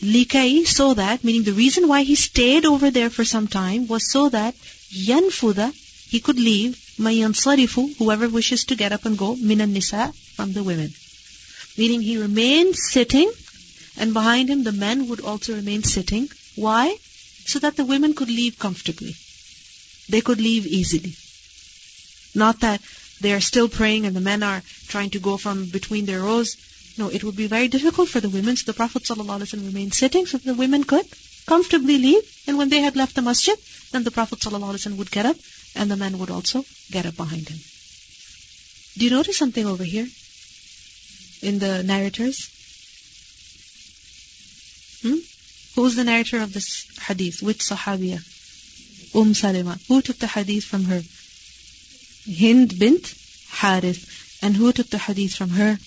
[0.01, 4.11] Likai, so that, meaning the reason why he stayed over there for some time was
[4.11, 4.55] so that
[4.91, 5.73] Yanfuda,
[6.09, 10.63] he could leave, Mayansarifu, whoever wishes to get up and go, Minan Nisa, from the
[10.63, 10.93] women.
[11.77, 13.31] Meaning he remained sitting,
[13.97, 16.29] and behind him the men would also remain sitting.
[16.55, 16.97] Why?
[17.45, 19.15] So that the women could leave comfortably.
[20.09, 21.15] They could leave easily.
[22.35, 22.81] Not that
[23.22, 26.55] they are still praying and the men are trying to go from between their rows
[26.97, 28.55] no, it would be very difficult for the women.
[28.55, 31.05] So the Prophet ﷺ remained sitting so the women could
[31.45, 32.24] comfortably leave.
[32.47, 33.57] And when they had left the masjid,
[33.91, 35.36] then the Prophet ﷺ would get up
[35.76, 37.59] and the men would also get up behind him.
[38.97, 40.07] Do you notice something over here
[41.41, 42.49] in the narrators?
[45.01, 45.20] Hmm?
[45.76, 47.41] Who's the narrator of this hadith?
[47.41, 48.24] Which Sahabiya?
[49.13, 49.78] Umm Salama.
[49.89, 51.01] Who took the hadith from her?
[52.26, 53.13] Hind bint
[53.49, 54.39] Harith.
[54.41, 55.78] And who took the hadith from her?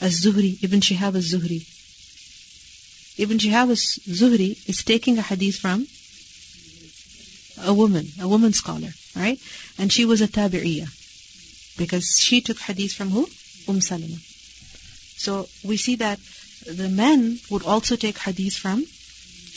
[0.00, 1.64] Az-Zuhri, Ibn Shihab az-Zuhri.
[3.18, 5.86] Ibn Shihab az-Zuhri is taking a hadith from
[7.64, 9.38] a woman, a woman scholar, right?
[9.78, 10.88] And she was a tabi'iyah.
[11.76, 13.28] Because she took hadith from who?
[13.68, 14.16] Umm Salama.
[15.16, 16.18] So we see that
[16.66, 18.84] the men would also take hadith from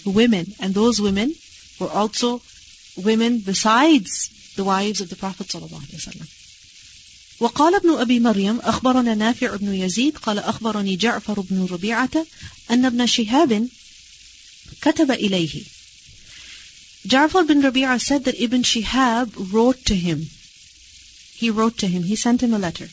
[0.05, 0.53] women.
[0.59, 1.33] And those women
[1.79, 2.41] were also
[2.97, 6.26] women besides the wives of the Prophet ﷺ.
[7.40, 12.26] وقال ابن أبي مريم أخبرنا نافع بن يزيد قال أخبرني جعفر بن ربيعة
[12.70, 13.68] أن ابن شهاب
[14.80, 15.64] كتب إليه
[17.06, 20.28] Ja'far bin Rabi'a said that Ibn Shihab wrote to him.
[21.36, 22.02] He wrote to him.
[22.02, 22.88] He sent him a letter.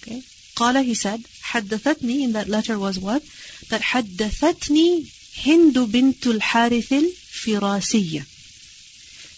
[0.00, 0.22] Okay.
[0.56, 3.22] قال he said حدثتني in that letter was what?
[3.68, 5.04] That حدثتني
[5.44, 8.26] هند بنت الحارث الفراسية.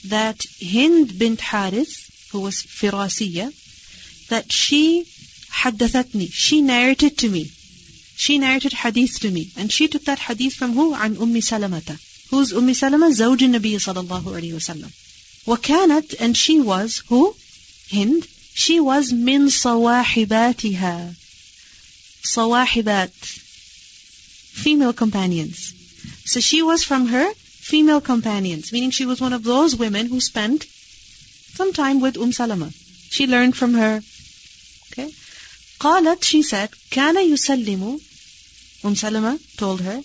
[0.09, 3.53] That Hind bint Harith, who was Firasiyya,
[4.29, 5.07] that she
[5.51, 7.51] حدثتني, she narrated to me.
[8.17, 9.51] She narrated hadith to me.
[9.57, 10.95] And she took that hadith from who?
[10.95, 11.99] عن أم سلمة.
[12.31, 13.13] Who's أم سلمة?
[13.13, 14.91] زوج النبي صلى الله عليه وسلم.
[15.47, 17.35] وكانت, and she was, who?
[17.91, 18.27] Hind.
[18.55, 21.15] She was من صواحباتها.
[22.25, 23.11] صواحبات.
[24.53, 25.73] Female companions.
[26.25, 27.29] So she was from her
[27.69, 32.33] female companions, meaning she was one of those women who spent some time with Umm
[32.33, 32.71] Salama.
[33.11, 34.03] She learned from her,
[34.93, 35.13] Okay?
[35.81, 38.01] قالت, she said, كان يسلم
[38.85, 40.03] Umm Salama told her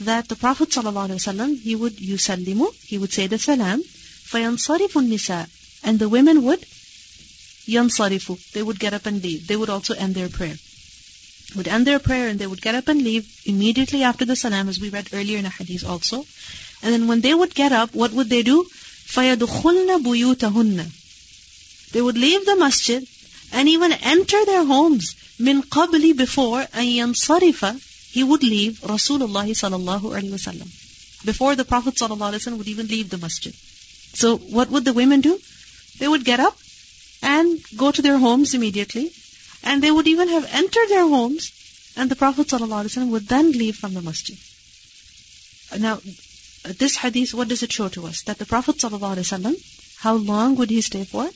[0.00, 5.48] that the Prophet ﷺ, he would yusallimu, he would say the salam, فَيَنصَرِفُ النِّسَاء
[5.84, 6.64] And the women would
[7.66, 9.46] yansarifu, they would get up and leave.
[9.46, 10.56] They would also end their prayer.
[11.56, 14.68] Would end their prayer and they would get up and leave immediately after the salam,
[14.68, 16.24] as we read earlier in a hadith also.
[16.82, 18.64] And then when they would get up, what would they do?
[19.14, 23.06] فَيَدْخُلْنَ بُيُوتَهُنَّ They would leave the masjid
[23.52, 27.80] and even enter their homes min qabli before an yansarifa
[28.12, 30.70] he would leave Rasulullah sallallahu alaihi wasallam
[31.24, 33.54] before the Prophet sallallahu alaihi wasallam would even leave the masjid.
[34.14, 35.38] So what would the women do?
[35.98, 36.56] They would get up
[37.22, 39.12] and go to their homes immediately,
[39.62, 41.52] and they would even have entered their homes,
[41.96, 44.38] and the Prophet sallallahu alaihi wasallam would then leave from the masjid.
[45.78, 46.00] Now,
[46.65, 48.23] uh, this hadith, what does it show to us?
[48.23, 49.55] That the Prophet wasallam,
[49.97, 51.29] how long would he stay for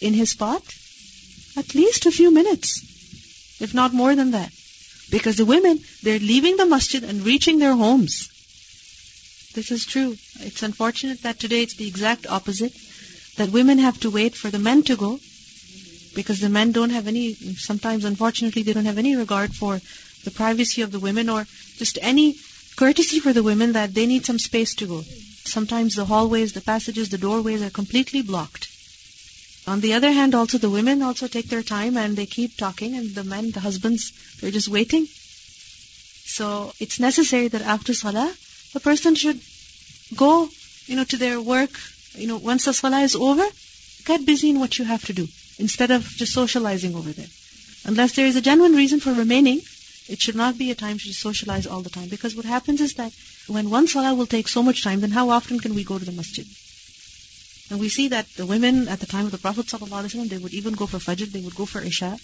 [0.00, 0.62] in his spot?
[1.56, 2.80] At least a few minutes,
[3.60, 4.52] if not more than that.
[5.10, 8.28] Because the women, they're leaving the masjid and reaching their homes.
[9.54, 10.16] this is true.
[10.40, 12.72] It's unfortunate that today it's the exact opposite.
[13.36, 15.18] That women have to wait for the men to go
[16.16, 19.80] because the men don't have any, sometimes unfortunately they don't have any regard for
[20.24, 21.46] the privacy of the women or
[21.76, 22.34] just any
[22.76, 25.02] courtesy for the women that they need some space to go.
[25.44, 28.68] Sometimes the hallways, the passages, the doorways are completely blocked.
[29.66, 32.94] On the other hand, also the women also take their time and they keep talking
[32.94, 35.06] and the men, the husbands, they're just waiting.
[35.06, 38.32] So it's necessary that after salah,
[38.74, 39.40] the person should
[40.14, 40.48] go,
[40.86, 41.70] you know, to their work,
[42.14, 43.46] you know, once the salah is over,
[44.04, 45.26] get busy in what you have to do
[45.58, 47.32] instead of just socializing over there.
[47.86, 49.60] Unless there is a genuine reason for remaining,
[50.08, 52.08] it should not be a time to socialize all the time.
[52.08, 53.12] Because what happens is that
[53.48, 56.04] when one salah will take so much time, then how often can we go to
[56.04, 56.46] the masjid?
[57.70, 60.54] And we see that the women at the time of the Prophet ﷺ, they would
[60.54, 62.16] even go for Fajr, they would go for Isha.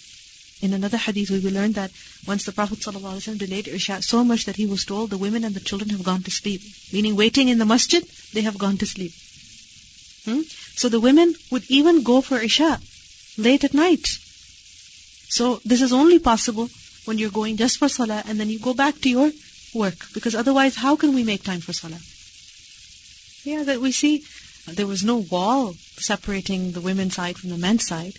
[0.61, 1.91] In another hadith, we will learn that
[2.25, 5.53] once the Prophet ﷺ delayed Isha so much that he was told the women and
[5.53, 6.61] the children have gone to sleep.
[6.93, 8.03] Meaning waiting in the masjid,
[8.33, 9.11] they have gone to sleep.
[10.23, 10.41] Hmm?
[10.75, 12.79] So the women would even go for Isha
[13.37, 14.07] late at night.
[15.27, 16.69] So this is only possible
[17.05, 19.31] when you're going just for salah and then you go back to your
[19.73, 19.95] work.
[20.13, 21.99] Because otherwise, how can we make time for salah?
[23.43, 24.23] Yeah, that we see
[24.67, 28.13] there was no wall separating the women's side from the men's side.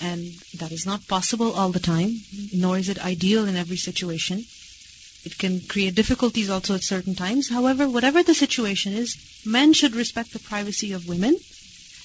[0.00, 0.26] And
[0.58, 2.10] that is not possible all the time,
[2.52, 4.44] nor is it ideal in every situation.
[5.24, 7.48] It can create difficulties also at certain times.
[7.48, 9.16] However, whatever the situation is,
[9.46, 11.36] men should respect the privacy of women,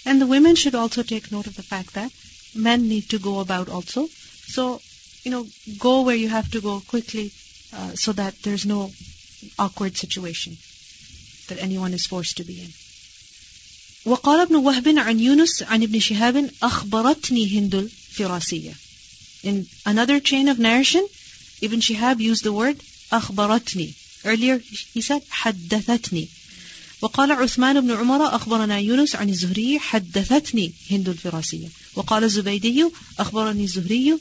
[0.05, 2.11] and the women should also take note of the fact that
[2.55, 4.07] men need to go about also.
[4.07, 4.79] So
[5.24, 5.46] you know,
[5.78, 7.32] go where you have to go quickly
[7.72, 8.90] uh, so that there's no
[9.58, 10.56] awkward situation
[11.48, 12.72] that anyone is forced to be in.
[14.04, 18.74] وقال ابن وهب عن يونس عن ابن شهاب أخبرتني هند الفراسية.
[19.44, 21.06] In another chain of narration,
[21.62, 22.76] Ibn Shihab used the word
[23.12, 23.94] أخبرتني.
[24.24, 26.28] Earlier he said حدثتني.
[27.02, 31.68] وقال عثمان بن عمر أخبرنا يونس عن الزهري حدثتني هند الفراسية.
[31.94, 32.84] وقال الزبيدي
[33.18, 34.18] أخبرني الزهري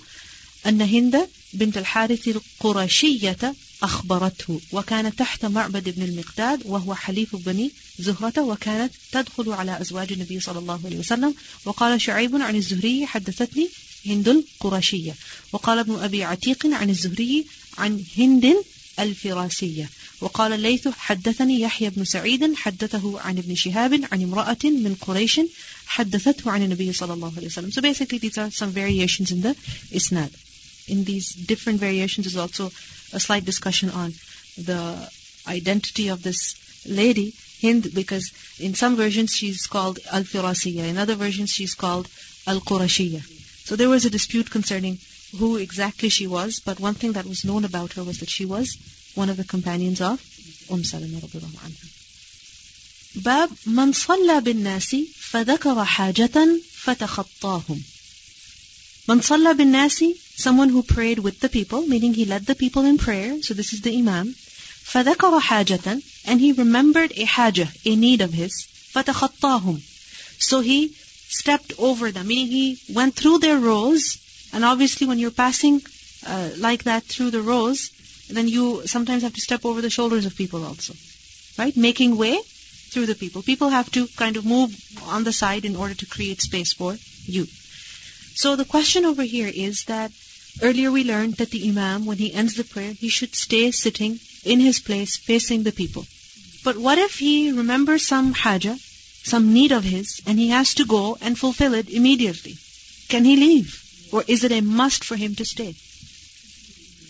[0.66, 8.42] أن هند بنت الحارث القرشية أخبرته وكانت تحت معبد بن المقداد وهو حليف بني زهرة
[8.42, 11.34] وكانت تدخل على أزواج النبي صلى الله عليه وسلم.
[11.64, 13.68] وقال شعيب عن الزهري حدثتني
[14.06, 15.14] هند القرشية
[15.52, 17.46] وقال ابن أبي عتيق عن الزهري
[17.78, 18.56] عن هند
[18.98, 19.90] الفراسية.
[20.20, 25.40] وقال الليث حدثني يحيى بن سعيد حدثه عن ابن شهاب عن امرأة من قريش
[25.86, 27.70] حدثته عن النبي صلى الله عليه وسلم.
[27.70, 29.54] So basically these are some variations in the
[29.92, 30.30] isnad.
[30.87, 32.71] in these different variations is also
[33.13, 34.13] a slight discussion on
[34.57, 35.09] the
[35.47, 41.49] identity of this lady, Hind, because in some versions she's called Al-Firasiyya, in other versions
[41.49, 42.07] she's called
[42.47, 43.21] Al-Qurashiyya.
[43.65, 44.99] So there was a dispute concerning
[45.37, 48.45] who exactly she was, but one thing that was known about her was that she
[48.45, 48.77] was
[49.15, 50.21] one of the companions of
[50.69, 51.89] Umm Salama radiallahu anha.
[53.15, 54.95] باب من صلى بالناس
[55.31, 57.83] فذكر حاجة فتخطاهم
[59.05, 62.83] Man salla bin nasi, someone who prayed with the people, meaning he led the people
[62.83, 64.33] in prayer, so this is the imam.
[64.33, 68.67] فَذَكَرَ حَاجَةً And he remembered a haja, a need of his.
[68.93, 69.81] فَتَخَطَّاهُمْ
[70.39, 70.93] So he
[71.29, 74.17] stepped over them, meaning he went through their rows,
[74.53, 75.81] and obviously when you're passing
[76.27, 77.91] uh, like that through the rows,
[78.29, 80.93] then you sometimes have to step over the shoulders of people also.
[81.57, 81.75] Right?
[81.75, 82.39] Making way
[82.91, 83.41] through the people.
[83.41, 86.95] People have to kind of move on the side in order to create space for
[87.25, 87.47] you.
[88.35, 90.11] So the question over here is that
[90.62, 94.18] earlier we learned that the Imam, when he ends the prayer, he should stay sitting
[94.44, 96.06] in his place facing the people.
[96.64, 98.76] But what if he remembers some haja,
[99.22, 102.56] some need of his, and he has to go and fulfill it immediately?
[103.08, 103.82] Can he leave?
[104.12, 105.74] Or is it a must for him to stay?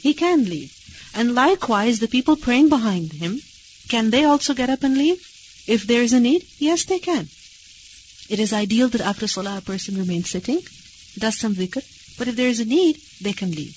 [0.00, 0.72] He can leave.
[1.14, 3.40] And likewise, the people praying behind him,
[3.88, 5.20] can they also get up and leave?
[5.66, 7.28] If there is a need, yes, they can.
[8.28, 10.60] It is ideal that after salah a person remains sitting,
[11.18, 11.82] does some dhikr.
[12.17, 13.75] But if there is a need, they can leave.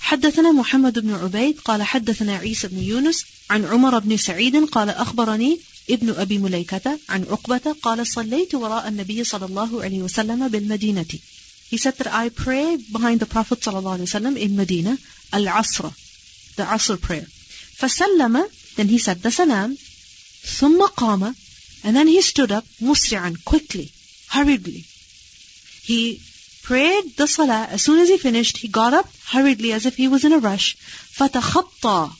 [0.00, 5.58] حدثنا محمد بن عبيد قال حدثنا عيسى بن يونس عن عمر بن سعيد قال أخبرني
[5.90, 11.18] ابن أبي مليكة عن عقبة قال صليت وراء النبي صلى الله عليه وسلم بالمدينة
[11.70, 14.96] He said that I prayed behind the Prophet صلى الله عليه وسلم in Medina
[15.34, 15.90] العصر
[16.56, 17.26] the Asr prayer
[17.78, 19.76] فسلم then he said the salam
[20.44, 21.34] ثم قام
[21.84, 23.90] and then he stood up مسرعا quickly
[24.28, 24.84] hurriedly
[25.82, 26.20] he
[26.62, 27.66] prayed the salah.
[27.70, 30.38] As soon as he finished, he got up hurriedly as if he was in a
[30.38, 30.76] rush.
[31.18, 32.12] فَتَخَطَّى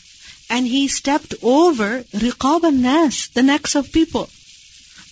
[0.49, 4.31] And he stepped over riqab nas the necks of people.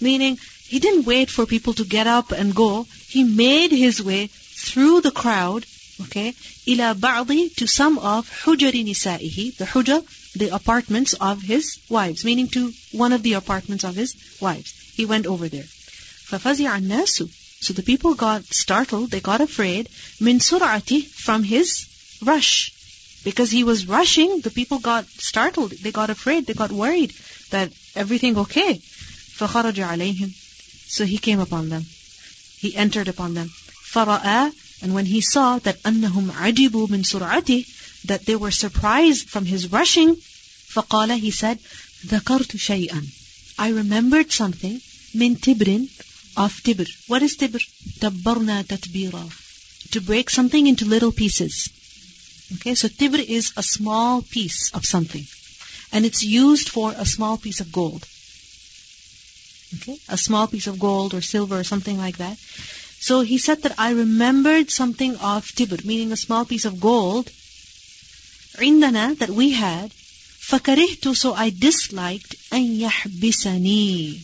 [0.01, 0.39] Meaning,
[0.69, 2.87] he didn't wait for people to get up and go.
[3.09, 5.67] He made his way through the crowd
[6.01, 6.35] Okay?
[6.67, 12.25] إِلَى بَعْضِ To some of حُجَرِ نِسَائِهِ The huja, the apartments of his wives.
[12.25, 14.73] Meaning to one of the apartments of his wives.
[14.97, 15.69] He went over there.
[16.31, 17.29] فَفَزِعَ النَّاسُ
[17.61, 19.89] So the people got startled, they got afraid.
[20.21, 21.87] مِن سُرْعَتِهِ From his
[22.23, 22.73] rush.
[23.25, 27.15] Because he was rushing, the people got startled, they got afraid, they got worried
[27.51, 28.75] that everything okay.
[29.39, 30.31] فَخَرَجَ عَلَيْهِمْ
[30.89, 31.87] So he came upon them.
[32.59, 33.51] He entered upon them.
[33.93, 37.67] فَرَأَى And when he saw that أَنَّهُمْ عَجِبُوا مِن سُرْعَتِهِ
[38.05, 41.59] That they were surprised from his rushing, فَقَالَ He said,
[42.07, 43.07] ذَكَرْتُ شَيْئًا
[43.59, 44.81] I remembered something,
[45.15, 45.89] min tibrin,
[46.37, 46.89] of tibr.
[47.07, 47.63] What is tibr?
[48.01, 49.33] دَبَّرْنَا تَتْبِيرًا
[49.93, 51.69] To break something into little pieces.
[52.55, 55.27] Okay, so tibr is a small piece of something.
[55.93, 58.07] And it's used for a small piece of gold.
[59.77, 62.37] Okay, a small piece of gold or silver or something like that.
[63.01, 67.31] So he said that I remembered something of tibr, meaning a small piece of gold,
[68.59, 69.91] عندنا, that we had,
[70.49, 74.21] فكرهت, so I disliked, أن يحبسني,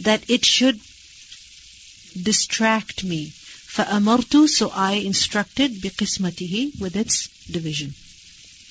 [0.00, 0.80] that it should
[2.22, 3.32] distract me.
[3.74, 7.94] فأمرت, so I instructed بقسمته, with its division.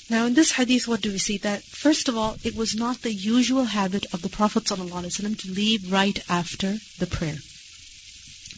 [0.09, 1.38] Now in this hadith, what do we see?
[1.38, 5.51] That first of all, it was not the usual habit of the Prophet ﷺ to
[5.51, 7.38] leave right after the prayer.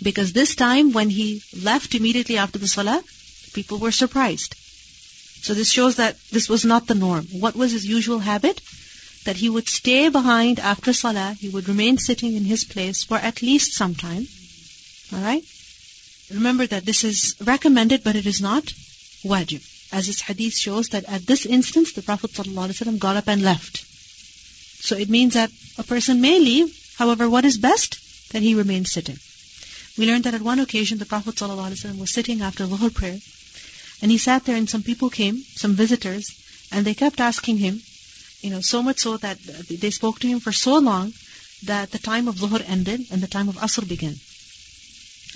[0.02, 3.04] Because this time, when he left immediately after the salah,
[3.54, 4.56] people were surprised.
[5.44, 7.28] So this shows that this was not the norm.
[7.32, 8.62] What was his usual habit?
[9.26, 13.18] That he would stay behind after salah, he would remain sitting in his place for
[13.18, 14.28] at least some time.
[15.13, 15.45] Alright?
[16.31, 18.65] Remember that this is recommended, but it is not
[19.25, 19.63] wajib.
[19.93, 23.85] As this hadith shows that at this instance, the Prophet ﷺ got up and left.
[24.83, 27.99] So it means that a person may leave, however, what is best?
[28.33, 29.19] That he remains sitting.
[29.97, 33.21] We learned that at one occasion the Prophet ﷺ was sitting after Dhuhr prayer,
[34.03, 36.33] and he sat there and some people came, some visitors,
[36.73, 37.81] and they kept asking him,
[38.43, 39.39] you know, so much so that
[39.71, 41.15] they spoke to him for so long
[41.65, 44.17] that the time of Dhuhr ended and the time of Asr began.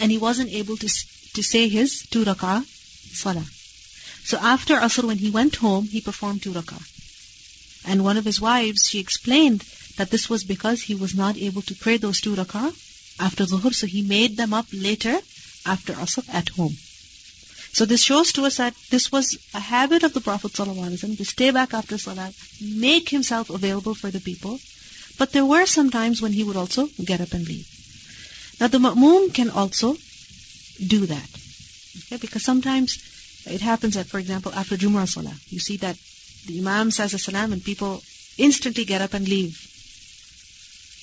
[0.01, 0.88] And he wasn't able to,
[1.34, 3.46] to say his two rak'ah salah.
[4.24, 6.82] So after Asr, when he went home, he performed two rak'ah.
[7.86, 9.64] And one of his wives, she explained
[9.96, 12.74] that this was because he was not able to pray those two rak'ah
[13.20, 15.20] after Dhuhr, so he made them up later
[15.66, 16.76] after Asr at home.
[17.72, 21.24] So this shows to us that this was a habit of the Prophet ﷺ to
[21.24, 24.59] stay back after Salah, make himself available for the people.
[25.18, 27.69] But there were some times when he would also get up and leave.
[28.61, 29.96] Now the ma'moom can also
[30.86, 31.28] do that.
[31.98, 32.18] Okay?
[32.20, 32.98] Because sometimes
[33.46, 35.96] it happens that, for example, after Jumu'ah Salah, you see that
[36.46, 38.02] the Imam says a salam and people
[38.38, 39.66] instantly get up and leave.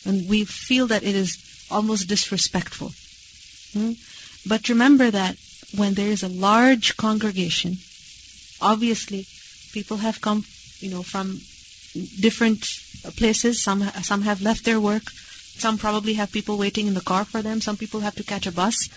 [0.06, 1.38] And we feel that it is
[1.70, 2.94] almost disrespectful.
[3.74, 3.94] Hmm?
[4.48, 5.36] But remember that
[5.76, 7.78] when there is a large congregation,
[8.62, 9.28] obviously
[9.74, 10.46] people have come,
[10.80, 11.40] you know, from
[12.20, 12.66] different
[13.18, 13.62] places.
[13.62, 15.04] Some some have left their work.
[15.60, 17.62] Some probably have people waiting in the car for them.
[17.62, 18.90] Some people have to catch a bus.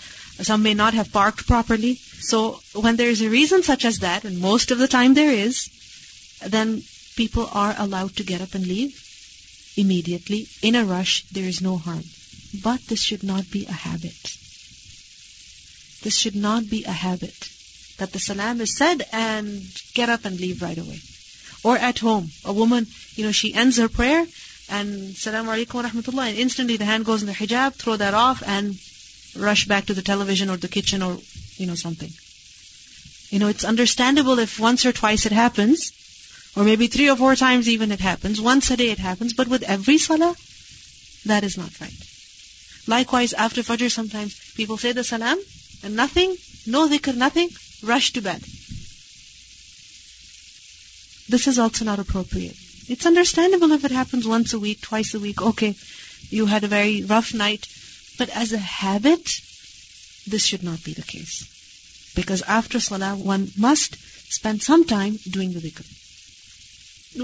[0.42, 1.94] Some may not have parked properly.
[1.94, 5.32] So when there is a reason such as that, and most of the time there
[5.32, 5.70] is,
[6.46, 6.82] then
[7.16, 8.94] people are allowed to get up and leave
[9.76, 10.48] immediately.
[10.62, 12.04] In a rush, there is no harm.
[12.62, 14.36] But this should not be a habit.
[16.02, 17.48] This should not be a habit.
[17.98, 19.62] That the salam is said and
[19.94, 21.00] get up and leave right away.
[21.62, 22.86] Or at home, a woman,
[23.16, 24.26] you know, she ends her prayer
[24.70, 28.14] and salam alaikum wa rahmatullah and instantly the hand goes in the hijab, throw that
[28.14, 28.78] off and
[29.36, 31.18] rush back to the television or the kitchen or,
[31.56, 32.10] you know, something.
[33.30, 35.92] You know, it's understandable if once or twice it happens,
[36.56, 39.48] or maybe three or four times even it happens, once a day it happens, but
[39.48, 40.34] with every salah,
[41.26, 41.92] that is not right.
[42.86, 45.38] Likewise, after Fajr sometimes people say the salam
[45.84, 47.50] and nothing, no dhikr, nothing,
[47.82, 48.40] rush to bed.
[51.28, 52.56] This is also not appropriate.
[52.92, 55.76] It's understandable if it happens once a week, twice a week, okay,
[56.28, 57.68] you had a very rough night,
[58.18, 59.30] but as a habit,
[60.26, 61.44] this should not be the case.
[62.16, 63.96] Because after salah, one must
[64.32, 65.86] spend some time doing the dhikr.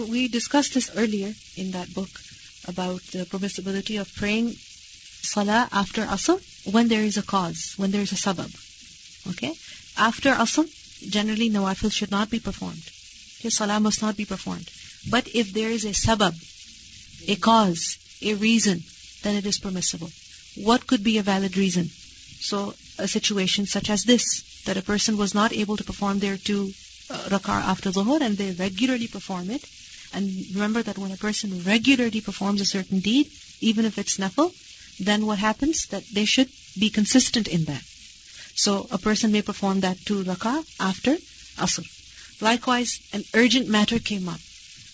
[0.09, 2.11] We discussed this earlier in that book
[2.69, 4.55] about the permissibility of praying
[5.33, 6.41] salah after asr
[6.77, 8.55] when there is a cause, when there is a sabab.
[9.33, 9.53] Okay?
[9.97, 10.65] After asr,
[11.19, 12.89] generally nawafil should not be performed.
[13.41, 14.71] Okay, salah must not be performed.
[15.09, 16.35] But if there is a sabab,
[17.29, 18.83] a cause, a reason,
[19.23, 20.11] then it is permissible.
[20.57, 21.91] What could be a valid reason?
[22.41, 26.37] So, a situation such as this, that a person was not able to perform their
[26.37, 26.73] two
[27.09, 29.65] uh, rak'ah after dhuhr and they regularly perform it.
[30.13, 33.31] And remember that when a person regularly performs a certain deed,
[33.61, 34.53] even if it's nafil,
[34.99, 35.87] then what happens?
[35.89, 36.49] That they should
[36.79, 37.83] be consistent in that.
[38.55, 41.17] So a person may perform that two rak'ah after
[41.59, 41.87] asr.
[42.41, 44.41] Likewise, an urgent matter came up.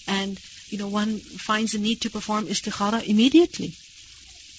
[0.07, 3.73] And, you know, one finds the need to perform istikhara immediately.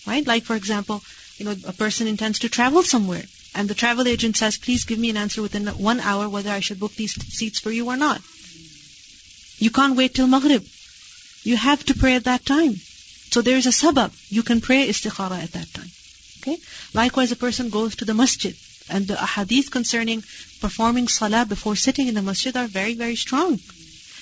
[0.05, 0.25] Right?
[0.25, 1.01] Like, for example,
[1.37, 3.23] you know, a person intends to travel somewhere.
[3.55, 6.59] And the travel agent says, please give me an answer within one hour whether I
[6.59, 8.21] should book these seats for you or not.
[9.57, 10.65] You can't wait till Maghrib.
[11.43, 12.75] You have to pray at that time.
[13.33, 14.11] So there is a sabab.
[14.29, 15.91] You can pray istikhara at that time.
[16.41, 16.57] Okay?
[16.93, 18.55] Likewise, a person goes to the masjid.
[18.89, 20.23] And the ahadith concerning
[20.59, 23.59] performing salah before sitting in the masjid are very, very strong.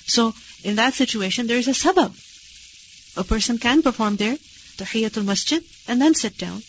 [0.05, 0.33] So,
[0.63, 2.13] in that situation, there is a sabab.
[3.17, 4.37] A person can perform there,
[4.77, 6.61] tahiyatul masjid, and then sit down.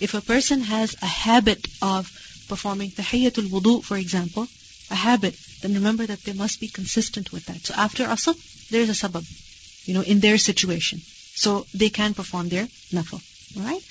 [0.00, 2.10] If a person has a habit of
[2.48, 4.48] performing tahiyatul wudu, for example,
[4.90, 7.66] a habit, then remember that they must be consistent with that.
[7.66, 8.34] So after asr,
[8.70, 9.24] there is a sabab,
[9.86, 11.00] you know, in their situation.
[11.34, 13.22] So they can perform their nafil.
[13.56, 13.82] Alright?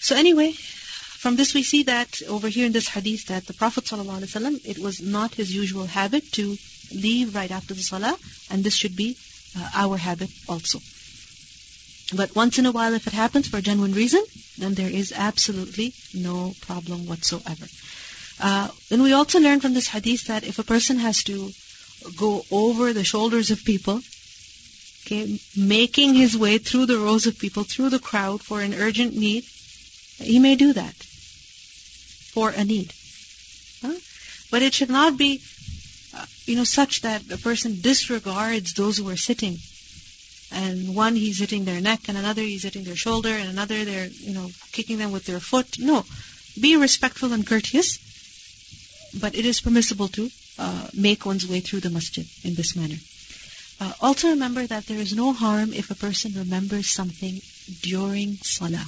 [0.00, 3.84] So anyway, from this we see that over here in this hadith that the Prophet
[3.84, 6.56] ﷺ, it was not his usual habit to
[6.92, 8.16] leave right after the salah,
[8.50, 9.16] and this should be
[9.58, 10.80] uh, our habit also.
[12.14, 14.24] But once in a while, if it happens for a genuine reason,
[14.56, 17.66] then there is absolutely no problem whatsoever.
[18.40, 21.50] Uh, and we also learn from this hadith that if a person has to
[22.16, 24.00] go over the shoulders of people,
[25.04, 29.14] okay, making his way through the rows of people, through the crowd for an urgent
[29.14, 29.44] need,
[30.18, 30.94] he may do that
[32.32, 32.92] for a need.
[33.82, 33.94] Huh?
[34.50, 35.42] But it should not be,
[36.48, 39.58] you know, such that a person disregards those who are sitting
[40.50, 44.06] and one he's hitting their neck, and another he's hitting their shoulder, and another they're,
[44.06, 45.78] you know, kicking them with their foot.
[45.78, 46.04] No.
[46.58, 47.98] Be respectful and courteous,
[49.20, 52.96] but it is permissible to uh, make one's way through the masjid in this manner.
[53.80, 57.40] Uh, also remember that there is no harm if a person remembers something
[57.82, 58.86] during salah.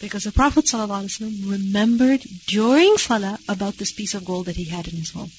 [0.00, 4.88] Because the Prophet ﷺ remembered during salah about this piece of gold that he had
[4.88, 5.30] in his home.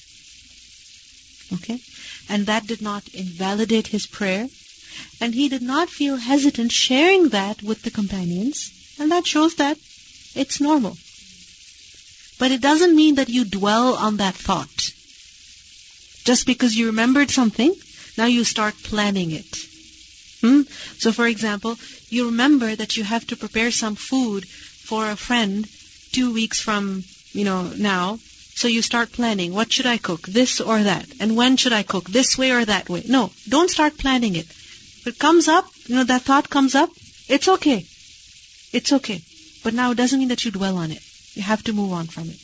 [1.52, 1.80] Okay?
[2.28, 4.48] And that did not invalidate his prayer
[5.20, 8.70] and he did not feel hesitant sharing that with the companions.
[8.98, 9.78] And that shows that
[10.34, 10.96] it's normal.
[12.38, 14.92] But it doesn't mean that you dwell on that thought.
[16.24, 17.74] Just because you remembered something,
[18.16, 19.66] now you start planning it.
[20.40, 20.62] Hmm?
[20.98, 21.78] So for example,
[22.10, 25.66] you remember that you have to prepare some food for a friend
[26.12, 28.18] two weeks from, you know, now.
[28.56, 30.22] So you start planning, what should I cook?
[30.22, 31.06] This or that?
[31.20, 32.08] And when should I cook?
[32.08, 33.02] This way or that way?
[33.08, 34.46] No, don't start planning it.
[34.46, 36.90] If it comes up, you know, that thought comes up,
[37.28, 37.84] it's okay.
[38.72, 39.20] It's okay.
[39.62, 41.02] But now it doesn't mean that you dwell on it.
[41.34, 42.38] You have to move on from it.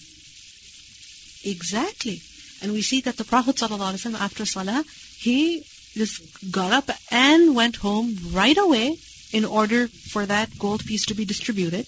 [1.44, 2.20] Exactly.
[2.62, 4.84] And we see that the Prophet ﷺ after Salah,
[5.16, 8.96] he just got up and went home right away
[9.32, 11.86] in order for that gold piece to be distributed.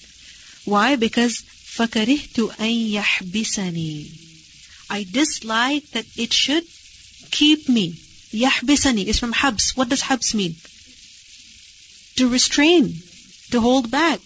[0.64, 0.96] Why?
[0.96, 1.44] Because
[1.77, 4.09] فَكَرِهْتُ أَن يَحْبِسَنِي
[4.89, 6.63] I dislike that it should
[7.31, 7.95] keep me
[8.31, 9.75] Yahbisani is from habs.
[9.75, 10.55] What does habs mean?
[12.17, 13.01] To restrain,
[13.51, 14.19] to hold back.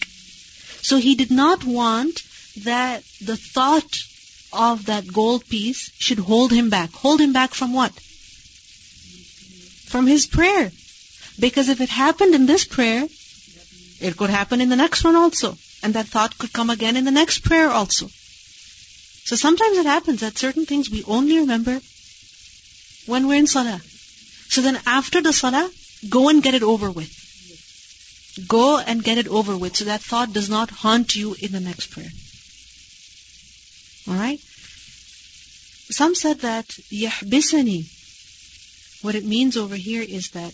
[0.81, 2.23] So he did not want
[2.63, 3.95] that the thought
[4.51, 6.91] of that gold piece should hold him back.
[6.93, 7.93] Hold him back from what?
[9.85, 10.71] From his prayer.
[11.39, 13.07] Because if it happened in this prayer,
[13.99, 15.57] it could happen in the next one also.
[15.86, 18.06] And that thought could come again in the next prayer also.
[18.06, 21.80] So sometimes it happens that certain things we only remember
[23.06, 23.80] when we're in salah.
[24.48, 25.70] So then after the salah,
[26.08, 27.12] go and get it over with.
[28.48, 31.60] Go and get it over with so that thought does not haunt you in the
[31.60, 32.10] next prayer.
[34.08, 34.40] Alright?
[36.00, 36.66] Some said that
[37.02, 37.84] yahbisani.
[39.02, 40.52] What it means over here is that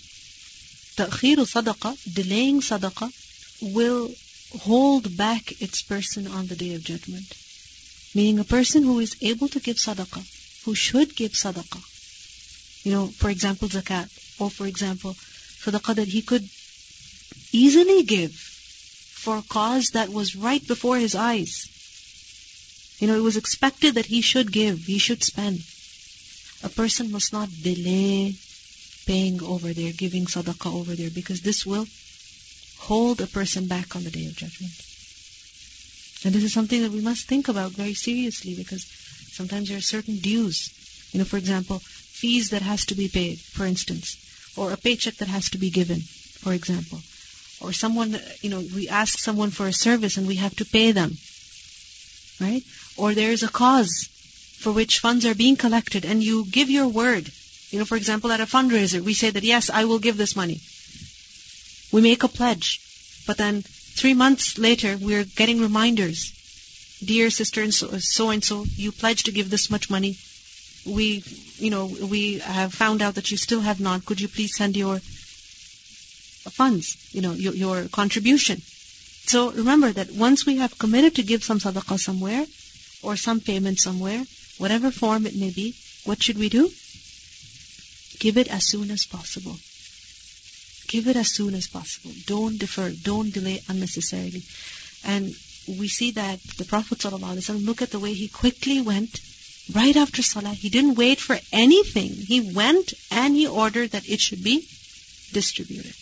[0.99, 3.11] ta'khiru sadaqah, delaying sadaqah,
[3.63, 4.11] will
[4.59, 7.35] hold back its person on the day of judgment.
[8.15, 10.25] Meaning a person who is able to give sadaqah,
[10.65, 11.83] who should give sadaqah,
[12.85, 16.47] you know, for example, zakat, or for example, sadaqah that he could
[17.53, 21.69] easily give for a cause that was right before his eyes.
[22.99, 25.61] You know, it was expected that he should give, he should spend.
[26.65, 28.35] A person must not delay
[29.07, 31.87] paying over there, giving sadaqah over there, because this will
[32.89, 34.73] hold a person back on the day of judgment.
[36.25, 38.85] And this is something that we must think about very seriously because
[39.33, 40.71] sometimes there are certain dues.
[41.13, 41.81] You know, for example,
[42.21, 44.17] fees that has to be paid, for instance,
[44.57, 46.01] or a paycheck that has to be given,
[46.45, 47.01] for example,
[47.61, 50.93] or someone, you know, we ask someone for a service and we have to pay
[50.93, 51.17] them,
[52.41, 52.63] right?
[52.97, 54.09] Or there is a cause
[54.59, 57.31] for which funds are being collected and you give your word.
[57.71, 60.37] You know, for example, at a fundraiser, we say that yes, I will give this
[60.37, 60.61] money.
[61.93, 62.81] We make a pledge,
[63.27, 66.33] but then three months later, we're getting reminders.
[67.05, 70.17] dear sister and so, and so, you pledged to give this much money.
[70.87, 71.23] We,
[71.59, 74.05] you know, we have found out that you still have not.
[74.05, 75.01] Could you please send your
[76.51, 78.63] funds, you know, your, your contribution?
[79.27, 82.47] So remember that once we have committed to give some sadaqah somewhere,
[83.03, 84.25] or some payment somewhere,
[84.59, 85.75] whatever form it may be,
[86.05, 86.71] what should we do?
[88.19, 89.59] Give it as soon as possible.
[90.89, 92.13] Give it as soon as possible.
[92.27, 92.91] Don't defer.
[92.91, 94.43] Don't delay unnecessarily.
[95.05, 95.35] And
[95.67, 99.21] we see that the Prophet ﷺ, look at the way he quickly went
[99.73, 100.51] right after Salah.
[100.51, 102.11] He didn't wait for anything.
[102.11, 104.67] He went and he ordered that it should be
[105.33, 105.95] distributed.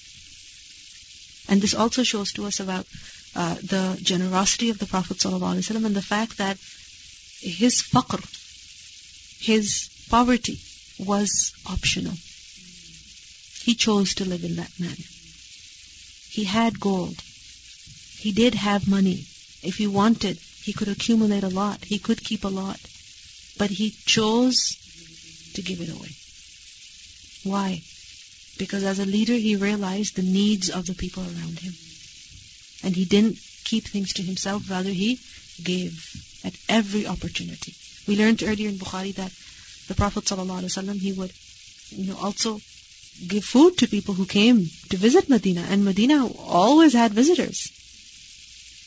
[1.48, 2.86] And this also shows to us about
[3.34, 6.56] uh, the generosity of the Prophet ﷺ and the fact that
[7.40, 8.20] his faqr,
[9.40, 10.58] his poverty,
[10.98, 12.14] was optional.
[13.62, 15.08] He chose to live in that manner.
[16.30, 17.16] He had gold.
[18.18, 19.26] He did have money.
[19.62, 21.84] If he wanted, he could accumulate a lot.
[21.84, 22.80] He could keep a lot.
[23.58, 24.76] But he chose
[25.54, 26.10] to give it away.
[27.44, 27.82] Why?
[28.58, 31.74] Because as a leader, he realized the needs of the people around him.
[32.82, 35.18] And he didn't keep things to himself, rather he
[35.62, 35.92] gave
[36.44, 37.74] at every opportunity.
[38.06, 39.32] We learned earlier in Bukhari that
[39.88, 41.32] the Prophet ﷺ, he would
[41.90, 42.60] you know, also
[43.26, 45.66] give food to people who came to visit Medina.
[45.68, 47.70] And Medina always had visitors.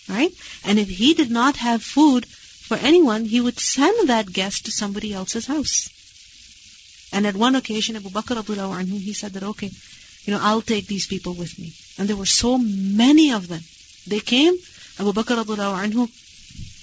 [0.09, 0.31] Right?
[0.65, 4.71] And if he did not have food for anyone, he would send that guest to
[4.71, 5.89] somebody else's house.
[7.13, 9.71] And at one occasion, Abu Bakr anhu, he said that, okay,
[10.25, 11.73] you know, I'll take these people with me.
[11.97, 13.61] And there were so many of them.
[14.07, 14.55] They came,
[14.99, 16.09] Abu Bakr anhu,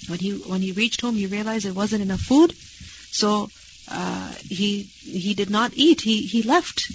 [0.09, 2.53] when he, when he reached home, he realized there wasn't enough food.
[2.53, 3.49] So,
[3.89, 6.01] uh, he, he did not eat.
[6.01, 6.89] He, he left.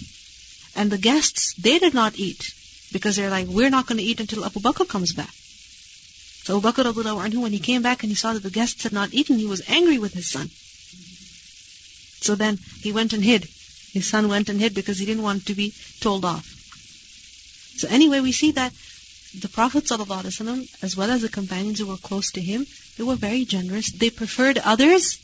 [0.76, 2.52] And the guests, they did not eat.
[2.92, 5.32] Because they're like, we're not going to eat until Abu Bakr comes back.
[6.44, 8.92] So Abu Bakr anhu, when he came back and he saw that the guests had
[8.92, 10.48] not eaten, he was angry with his son.
[12.20, 13.48] So then he went and hid.
[13.92, 16.46] His son went and hid because he didn't want to be told off.
[17.78, 18.72] So anyway, we see that
[19.40, 22.66] the Prophet ﷺ, as well as the companions who were close to him,
[22.96, 23.90] they were very generous.
[23.92, 25.18] They preferred others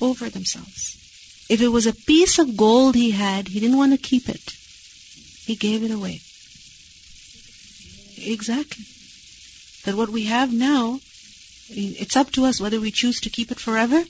[0.00, 0.96] over themselves.
[1.48, 4.56] If it was a piece of gold he had, he didn't want to keep it.
[5.46, 6.20] He gave it away.
[8.18, 8.84] Exactly
[9.86, 11.00] that what we have now,
[11.70, 14.02] it's up to us whether we choose to keep it forever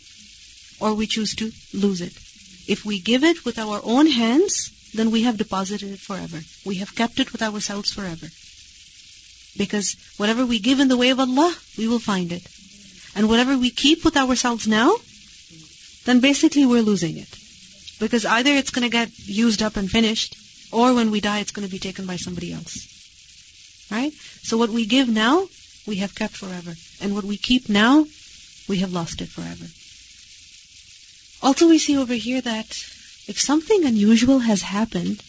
[0.80, 2.14] or we choose to lose it.
[2.66, 6.40] If we give it with our own hands, then we have deposited it forever.
[6.64, 8.26] We have kept it with ourselves forever.
[9.58, 12.46] Because whatever we give in the way of Allah, we will find it.
[13.14, 14.96] And whatever we keep with ourselves now,
[16.06, 17.38] then basically we're losing it.
[18.00, 20.36] Because either it's going to get used up and finished,
[20.76, 22.74] or when we die, it's going to be taken by somebody else.
[23.90, 24.12] Right?
[24.42, 25.48] So what we give now,
[25.86, 26.74] we have kept forever.
[27.00, 28.04] And what we keep now,
[28.68, 29.66] we have lost it forever.
[31.42, 32.66] Also, we see over here that
[33.26, 35.22] if something unusual has happened,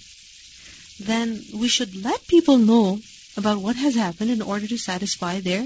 [0.99, 2.99] then we should let people know
[3.37, 5.65] about what has happened in order to satisfy their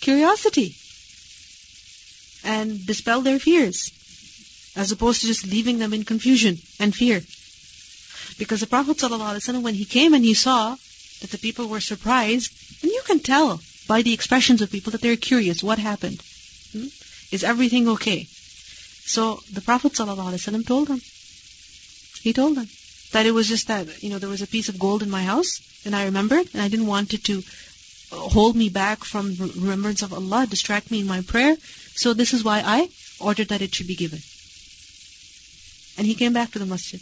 [0.00, 0.74] curiosity
[2.42, 3.92] and dispel their fears,
[4.76, 7.20] as opposed to just leaving them in confusion and fear.
[8.40, 10.74] Because the Prophet ﷺ, when he came and he saw
[11.20, 12.50] that the people were surprised,
[12.82, 15.62] and you can tell by the expressions of people that they're curious.
[15.62, 16.22] What happened?
[16.72, 16.86] Hmm?
[17.30, 18.26] Is everything okay?
[19.04, 21.02] So the Prophet ﷺ told them.
[22.22, 22.66] He told them
[23.12, 25.22] that it was just that, you know, there was a piece of gold in my
[25.22, 27.42] house, and I remembered, and I didn't want it to
[28.12, 31.56] uh, hold me back from remembrance of Allah, distract me in my prayer.
[31.94, 32.88] So this is why I
[33.20, 34.20] ordered that it should be given.
[35.98, 37.00] And he came back to the masjid,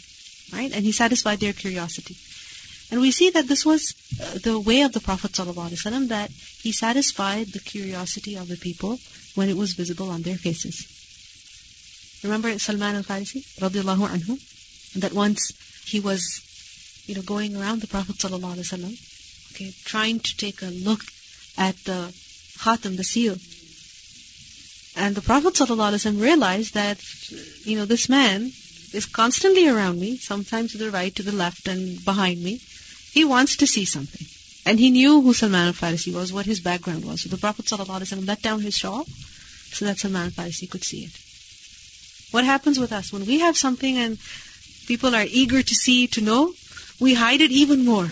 [0.52, 0.72] right?
[0.72, 2.16] And he satisfied their curiosity.
[2.90, 6.72] And we see that this was uh, the way of the Prophet ﷺ that he
[6.72, 8.98] satisfied the curiosity of the people
[9.34, 10.86] when it was visible on their faces.
[12.22, 14.38] Remember Salman al-Farisi, radiallahu anhu,
[15.00, 15.52] that once
[15.86, 16.40] he was,
[17.06, 21.00] you know, going around the Prophet ﷺ, okay, trying to take a look
[21.58, 22.12] at the
[22.58, 23.36] khatam, the seal.
[24.96, 26.98] And the Prophet ﷺ realized that,
[27.64, 28.52] you know, this man
[28.93, 32.59] is constantly around me, sometimes to the right, to the left, and behind me.
[33.11, 34.27] He wants to see something.
[34.65, 37.21] And he knew who Salman al-Farisi was, what his background was.
[37.21, 37.71] So the Prophet
[38.25, 39.05] let down his shawl
[39.71, 41.11] so that Salman al-Farisi could see it.
[42.31, 43.11] What happens with us?
[43.11, 44.17] When we have something and
[44.87, 46.53] people are eager to see, to know,
[46.99, 48.07] we hide it even more.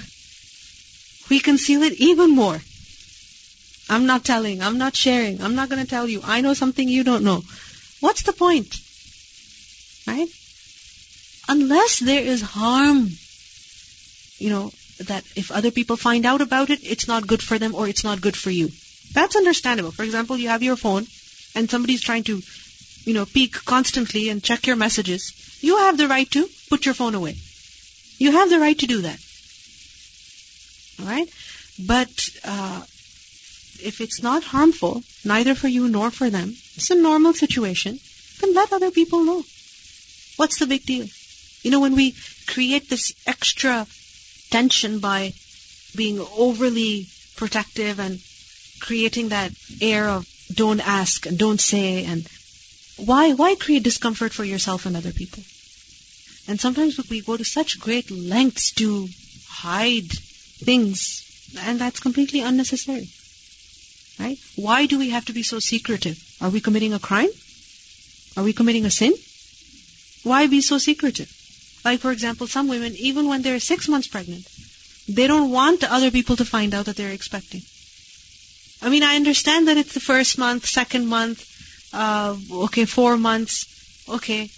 [1.30, 2.59] We conceal it even more.
[3.89, 6.21] I'm not telling, I'm not sharing, I'm not going to tell you.
[6.23, 7.41] I know something you don't know.
[7.99, 8.75] What's the point?
[10.07, 10.28] Right?
[11.49, 13.09] Unless there is harm,
[14.37, 14.71] you know,
[15.05, 18.03] that if other people find out about it, it's not good for them or it's
[18.03, 18.69] not good for you.
[19.13, 19.91] That's understandable.
[19.91, 21.05] For example, you have your phone
[21.55, 22.41] and somebody's trying to,
[23.05, 26.93] you know, peek constantly and check your messages, you have the right to put your
[26.93, 27.35] phone away.
[28.17, 29.19] You have the right to do that.
[30.99, 31.29] Alright?
[31.85, 32.81] But, uh,
[33.83, 37.99] if it's not harmful, neither for you nor for them, it's a normal situation,
[38.41, 39.43] then let other people know.
[40.37, 41.07] What's the big deal?
[41.61, 42.15] You know, when we
[42.47, 43.87] create this extra
[44.49, 45.33] tension by
[45.95, 48.19] being overly protective and
[48.79, 49.51] creating that
[49.81, 52.27] air of don't ask and don't say and
[52.97, 55.43] why why create discomfort for yourself and other people?
[56.47, 59.07] And sometimes we go to such great lengths to
[59.47, 61.23] hide things
[61.59, 63.07] and that's completely unnecessary.
[64.19, 64.37] Right?
[64.55, 66.17] Why do we have to be so secretive?
[66.41, 67.29] Are we committing a crime?
[68.35, 69.13] Are we committing a sin?
[70.23, 71.31] Why be so secretive?
[71.86, 74.47] Like, for example, some women, even when they're six months pregnant,
[75.07, 77.61] they don't want other people to find out that they're expecting.
[78.82, 81.45] I mean, I understand that it's the first month, second month,
[81.93, 83.65] uh, okay, four months,
[84.09, 84.49] okay.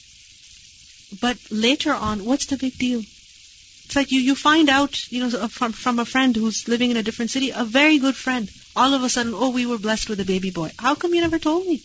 [1.21, 2.99] But later on, what's the big deal?
[2.99, 6.97] It's like you, you find out, you know, from, from a friend who's living in
[6.97, 8.49] a different city, a very good friend.
[8.75, 10.71] All of a sudden, oh, we were blessed with a baby boy.
[10.77, 11.81] How come you never told me?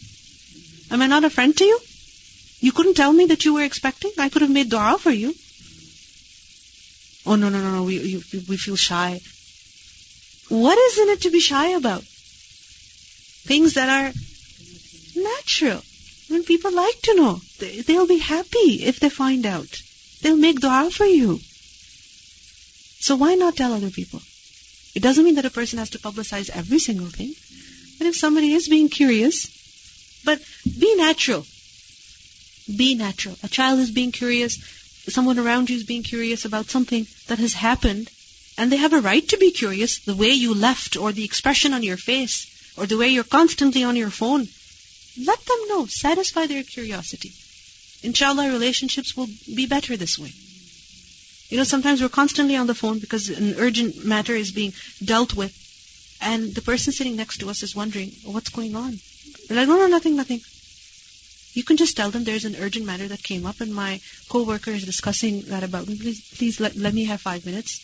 [0.91, 1.79] Am I not a friend to you?
[2.61, 4.13] You couldn't tell me that you were expecting?
[4.19, 5.35] I could have made dua for you.
[7.27, 9.21] Oh, no, no, no, no, we, you, we feel shy.
[10.49, 12.03] What is in it to be shy about?
[12.03, 14.13] Things that are
[15.17, 15.83] natural.
[16.29, 19.81] When people like to know, they, they'll be happy if they find out.
[20.23, 21.41] They'll make dua for you.
[23.01, 24.23] So why not tell other people?
[24.95, 27.35] It doesn't mean that a person has to publicize every single thing.
[27.99, 29.49] But if somebody is being curious,
[30.25, 30.41] but
[30.79, 31.45] be natural.
[32.67, 33.39] Be natural.
[33.43, 34.59] A child is being curious,
[35.09, 38.11] someone around you is being curious about something that has happened,
[38.57, 39.99] and they have a right to be curious.
[39.99, 42.47] The way you left, or the expression on your face,
[42.77, 44.49] or the way you're constantly on your phone,
[45.23, 45.87] let them know.
[45.87, 47.33] Satisfy their curiosity.
[48.03, 50.33] Inshallah, relationships will be better this way.
[51.51, 54.73] You know, sometimes we're constantly on the phone because an urgent matter is being
[55.05, 55.53] dealt with,
[56.21, 58.99] and the person sitting next to us is wondering, what's going on?
[59.47, 60.41] They're like, no, no, nothing, nothing.
[61.55, 64.73] You can just tell them there's an urgent matter that came up and my coworker
[64.73, 65.97] is discussing that about me.
[65.97, 67.81] Please, please let, let me have five minutes.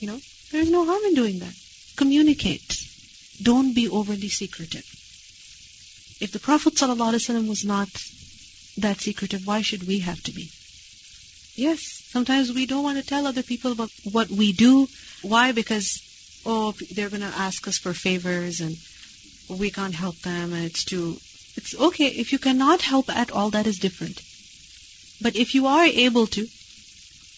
[0.00, 0.20] You know,
[0.52, 1.54] there's no harm in doing that.
[1.96, 2.76] Communicate.
[3.42, 4.84] Don't be overly secretive.
[6.20, 7.88] If the Prophet ﷺ was not
[8.76, 10.50] that secretive, why should we have to be?
[11.54, 14.86] Yes, sometimes we don't want to tell other people about what we do.
[15.22, 15.52] Why?
[15.52, 16.02] Because,
[16.44, 18.76] oh, they're going to ask us for favors and
[19.58, 21.16] we can't help them and it's too
[21.58, 22.06] it's okay.
[22.06, 24.22] If you cannot help at all, that is different.
[25.20, 26.46] But if you are able to,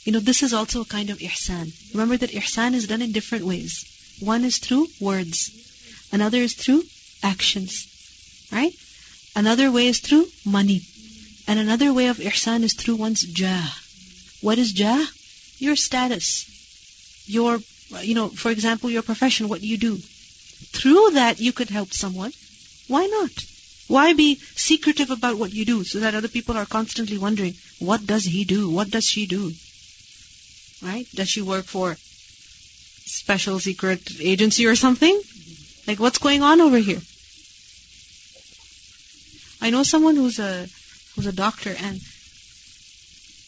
[0.05, 1.73] you know, this is also a kind of ihsan.
[1.95, 3.87] Remember that ihsan is done in different ways.
[4.21, 5.39] One is through words.
[6.13, 6.83] Another is through
[7.23, 7.87] actions.
[8.53, 8.75] Right?
[9.35, 10.83] Another way is through money.
[11.49, 13.73] And another way of ihsan is through one's jah.
[14.43, 15.07] What is jah?
[15.59, 16.29] Your status.
[17.27, 17.59] Your,
[18.03, 19.97] you know, for example, your profession, what you do.
[19.97, 22.33] Through that you could help someone.
[22.89, 23.31] Why not?
[23.91, 28.07] Why be secretive about what you do so that other people are constantly wondering, what
[28.07, 28.71] does he do?
[28.71, 29.51] What does she do?
[30.81, 31.09] Right?
[31.13, 31.97] Does she work for
[33.07, 35.21] special secret agency or something?
[35.89, 37.01] Like what's going on over here?
[39.61, 40.69] I know someone who's a
[41.17, 41.99] who's a doctor and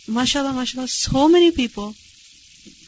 [0.08, 1.94] mashallah, mashallah, so many people,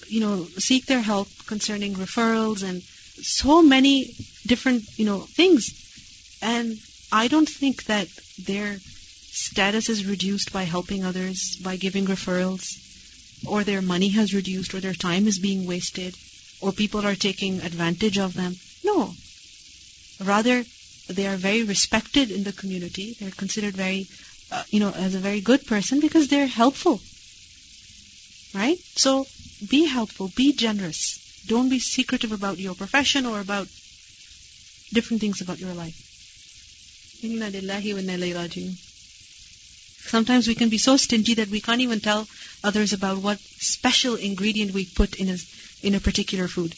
[0.08, 4.12] you know, seek their help concerning referrals and so many
[4.44, 5.70] different, you know, things.
[6.42, 6.76] And
[7.12, 8.78] I don't think that their
[9.30, 12.78] status is reduced by helping others, by giving referrals,
[13.46, 16.16] or their money has reduced, or their time is being wasted,
[16.60, 18.56] or people are taking advantage of them.
[18.82, 19.14] No.
[20.20, 20.64] Rather,
[21.08, 23.16] they are very respected in the community.
[23.18, 24.06] They're considered very,
[24.50, 27.00] uh, you know, as a very good person because they're helpful.
[28.54, 28.78] Right?
[28.94, 29.26] So,
[29.68, 31.18] be helpful, be generous.
[31.46, 33.68] Don't be secretive about your profession or about
[34.92, 36.03] different things about your life.
[40.06, 42.28] Sometimes we can be so stingy that we can't even tell
[42.62, 45.38] others about what special ingredient we put in a,
[45.82, 46.74] in a particular food.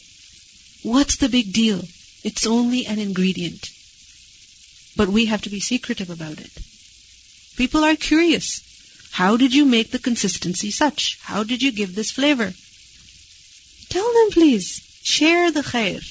[0.83, 1.85] What's the big deal?
[2.23, 3.69] It's only an ingredient.
[4.95, 6.51] But we have to be secretive about it.
[7.57, 8.61] People are curious.
[9.11, 11.19] How did you make the consistency such?
[11.21, 12.53] How did you give this flavor?
[13.89, 14.81] Tell them please.
[15.03, 16.01] Share the khair.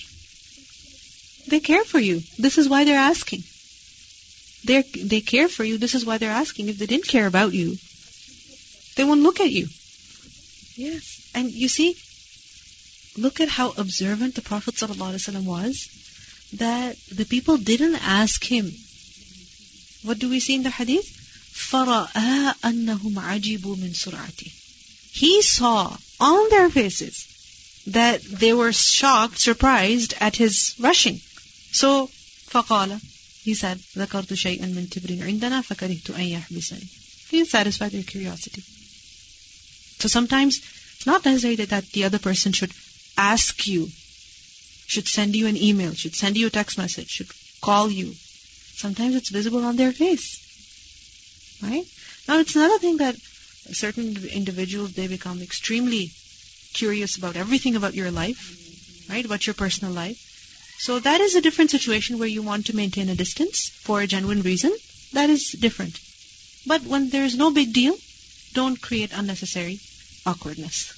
[1.49, 2.22] They care for you.
[2.39, 3.45] This is why they're asking
[4.65, 5.78] they they care for you.
[5.78, 6.69] This is why they're asking.
[6.69, 7.78] If they didn't care about you,
[8.95, 9.67] they won't look at you.
[10.76, 11.32] Yes.
[11.34, 11.95] And you see,
[13.17, 15.89] look at how observant the Prophet ﷺ was,
[16.53, 18.72] that the people didn't ask him
[20.03, 21.05] What do we see in the hadith?
[21.53, 24.51] فَرَأَى أَنَّهُمْ عَجِبُوا مِنْ سُرْعَتِهِ
[25.11, 27.28] He saw on their faces
[27.88, 31.19] that they were shocked, surprised at his rushing.
[31.72, 32.09] So,
[32.49, 32.99] فَقَالَ
[33.45, 36.88] He said, ذَكَرْتُ شَيْئًا مِنْ تِبْرٍ عِنْدَنَا فَكَرِهْتُ أَنْ يَحْبِسَنِي
[37.30, 38.63] He satisfied their curiosity.
[39.99, 40.59] So sometimes,
[40.95, 42.72] it's not necessary that, that the other person should
[43.17, 43.89] ask you,
[44.88, 48.13] should send you an email, should send you a text message, should call you.
[48.76, 50.39] Sometimes it's visible on their face.
[51.63, 51.86] Right?
[52.28, 53.15] Now it's another thing that
[53.74, 56.11] certain individuals, they become extremely
[56.74, 58.57] curious about everything about your life,
[59.09, 59.26] right?
[59.26, 60.24] About your personal life.
[60.80, 64.07] So that is a different situation where you want to maintain a distance for a
[64.07, 64.76] genuine reason.
[65.13, 65.99] That is different.
[66.65, 67.97] But when there is no big deal,
[68.53, 69.80] don't create unnecessary
[70.26, 70.93] awkwardness.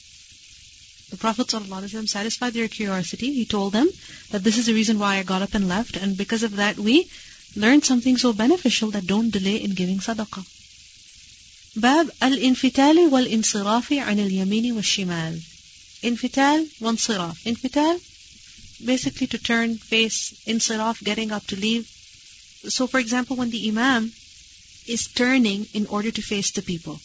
[1.09, 3.34] The Prophet ﷺ satisfied their curiosity.
[3.34, 3.89] He told them
[4.32, 6.80] that this is the reason why I got up and left, and because of that
[6.80, 7.09] we
[7.55, 10.45] learned something so beneficial that don't delay in giving sadaqah.
[11.76, 15.39] باب الانفتال والانصراف عن اليمين والشمال
[16.05, 17.99] انفتال وانصراف انفتال
[18.85, 21.87] basically to turn face insiraf getting up to leave
[22.76, 24.12] so for example when the imam
[24.87, 27.01] is turning in order to face the people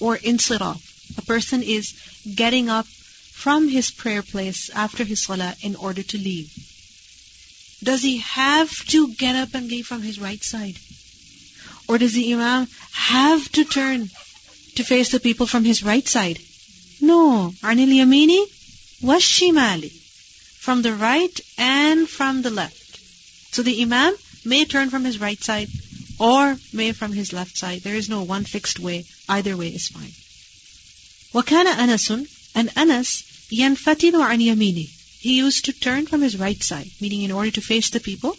[0.00, 0.80] or insiraf
[1.18, 1.94] a person is
[2.34, 6.50] getting up from his prayer place after his salah in order to leave
[7.82, 10.78] does he have to get up and leave from his right side
[11.88, 14.08] or does the imam have to turn
[14.76, 16.38] to face the people from his right side?
[17.00, 17.52] No.
[17.62, 18.44] Anil yamini
[19.02, 19.92] washimali
[20.63, 22.99] From the right and from the left.
[23.51, 24.15] So the imam
[24.45, 25.69] may turn from his right side
[26.19, 27.81] or may from his left side.
[27.81, 29.05] There is no one fixed way.
[29.27, 30.13] Either way is fine.
[31.33, 34.89] وكان أنس and Anas ينفتل عن يمينه.
[35.19, 38.37] He used to turn from his right side, meaning in order to face the people,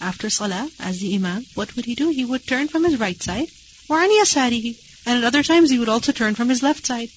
[0.00, 2.08] after salah as the imam, what would he do?
[2.08, 3.50] He would turn from his right side,
[3.88, 7.10] وعن يساره, and at other times he would also turn from his left side.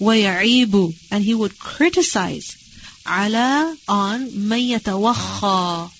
[0.00, 2.56] ويعيب, and he would criticize
[3.07, 5.91] ala on mayyatawakha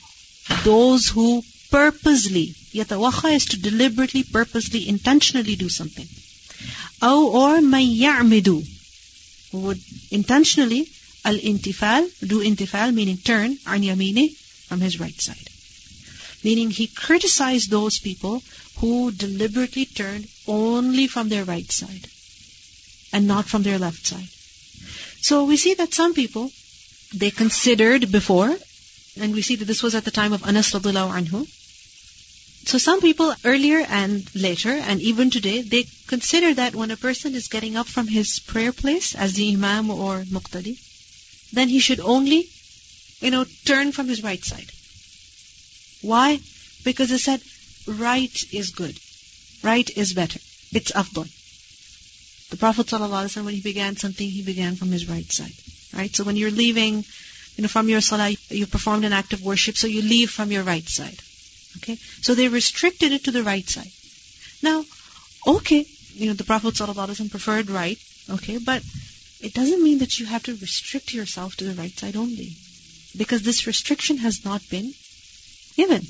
[0.64, 6.08] those who purposely yatawakha is to deliberately purposely intentionally do something.
[7.02, 8.66] أو or mayyamidu
[9.52, 9.80] would
[10.12, 10.88] intentionally
[11.24, 14.30] al intifal do intifal meaning turn an
[14.68, 15.50] from his right side.
[16.44, 18.44] Meaning he criticized those people
[18.78, 22.08] who deliberately turned only from their right side
[23.14, 24.30] and not from their left side.
[25.22, 26.52] So we see that some people
[27.16, 28.56] they considered before,
[29.20, 31.48] and we see that this was at the time of Anas radiallahu anhu.
[32.68, 37.36] So some people earlier and later, and even today, they consider that when a person
[37.36, 40.80] is getting up from his prayer place as the imam or muqtadi,
[41.54, 42.50] then he should only,
[43.22, 44.72] you know, turn from his right side.
[46.02, 46.40] Why?
[46.84, 47.42] Because they said,
[47.88, 48.98] right is good.
[49.64, 50.40] Right is better.
[50.72, 51.30] It's afdal.
[52.50, 55.54] The Prophet ﷺ, when he began something, he began from his right side.
[55.96, 56.14] Right?
[56.16, 57.06] So when you're leaving,
[57.56, 60.52] you know, from your salah, you performed an act of worship, so you leave from
[60.52, 61.20] your right side.
[61.78, 61.96] Okay?
[62.22, 63.92] So they restricted it to the right side.
[64.62, 64.84] Now,
[65.48, 67.98] okay, you know, the Prophet ﷺ preferred right,
[68.30, 68.84] okay, but
[69.42, 72.56] it doesn't mean that you have to restrict yourself to the right side only.
[73.18, 74.94] Because this restriction has not been
[75.76, 76.02] given.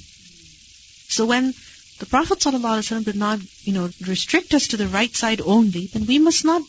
[1.07, 1.53] So when
[1.99, 6.05] the Prophet ﷺ did not, you know, restrict us to the right side only, then
[6.05, 6.61] we must not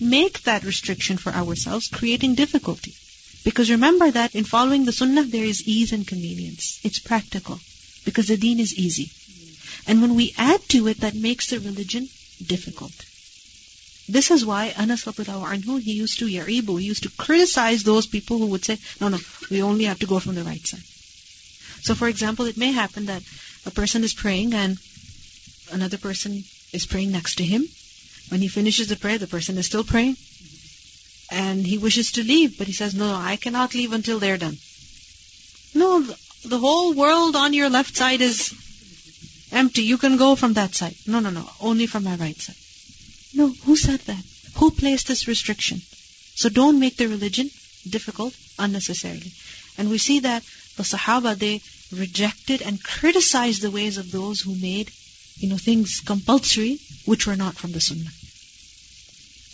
[0.00, 2.94] make that restriction for ourselves, creating difficulty.
[3.44, 6.80] Because remember that in following the sunnah, there is ease and convenience.
[6.82, 7.60] It's practical.
[8.04, 9.10] Because the deen is easy.
[9.86, 12.08] And when we add to it, that makes the religion
[12.44, 12.92] difficult.
[14.08, 18.38] This is why Anas anhu, he used to yaribu, he used to criticize those people
[18.38, 19.18] who would say, no, no,
[19.50, 20.82] we only have to go from the right side.
[21.82, 23.22] So for example, it may happen that
[23.66, 24.78] a person is praying and
[25.70, 27.66] another person is praying next to him.
[28.28, 30.16] When he finishes the prayer, the person is still praying.
[31.30, 34.56] And he wishes to leave, but he says, no, I cannot leave until they're done.
[35.74, 36.00] No,
[36.44, 38.54] the whole world on your left side is
[39.50, 39.82] empty.
[39.82, 40.94] You can go from that side.
[41.06, 41.48] No, no, no.
[41.60, 42.56] Only from my right side.
[43.34, 44.24] No, who said that?
[44.56, 45.80] Who placed this restriction?
[46.36, 47.50] So don't make the religion
[47.88, 49.32] difficult unnecessarily.
[49.76, 50.42] And we see that
[50.76, 51.60] the Sahaba, they
[51.92, 54.92] rejected and criticized the ways of those who made,
[55.36, 58.10] you know, things compulsory which were not from the Sunnah.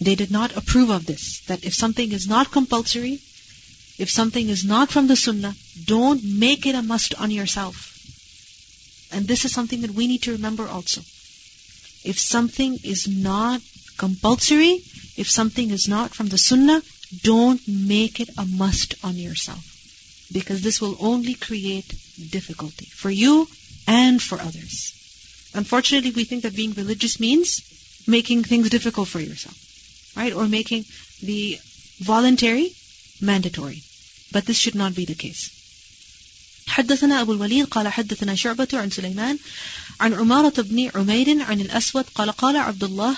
[0.00, 1.40] They did not approve of this.
[1.46, 3.20] That if something is not compulsory,
[3.98, 5.54] if something is not from the Sunnah,
[5.84, 7.98] don't make it a must on yourself.
[9.12, 11.02] And this is something that we need to remember also.
[12.04, 13.60] If something is not
[13.98, 14.82] compulsory,
[15.16, 16.82] if something is not from the Sunnah,
[17.22, 19.64] don't make it a must on yourself.
[20.32, 21.92] Because this will only create
[22.30, 23.48] difficulty for you
[23.86, 24.99] and for others.
[25.53, 27.61] Unfortunately, we think that being religious means
[28.07, 29.57] making things difficult for yourself,
[30.15, 30.33] right?
[30.33, 30.85] Or making
[31.21, 31.59] the
[31.99, 32.73] voluntary
[33.21, 33.81] mandatory.
[34.31, 35.49] But this should not be the case.
[36.67, 39.37] حدثنا أبو الوليد قال حدثنا شعبة عن سليمان
[39.99, 43.17] عن عمارة بن عمير عن الأسود قال قال عبد الله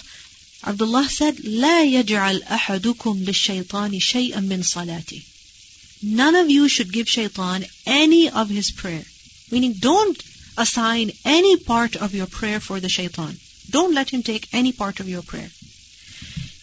[0.63, 5.21] عبد الله said لا يجعل أحدكم للشيطان شيئا من صلاته
[6.03, 9.05] None of you should give shaitan any of his prayer.
[9.51, 10.21] Meaning don't
[10.57, 13.37] assign any part of your prayer for the shaitan.
[13.69, 15.51] Don't let him take any part of your prayer.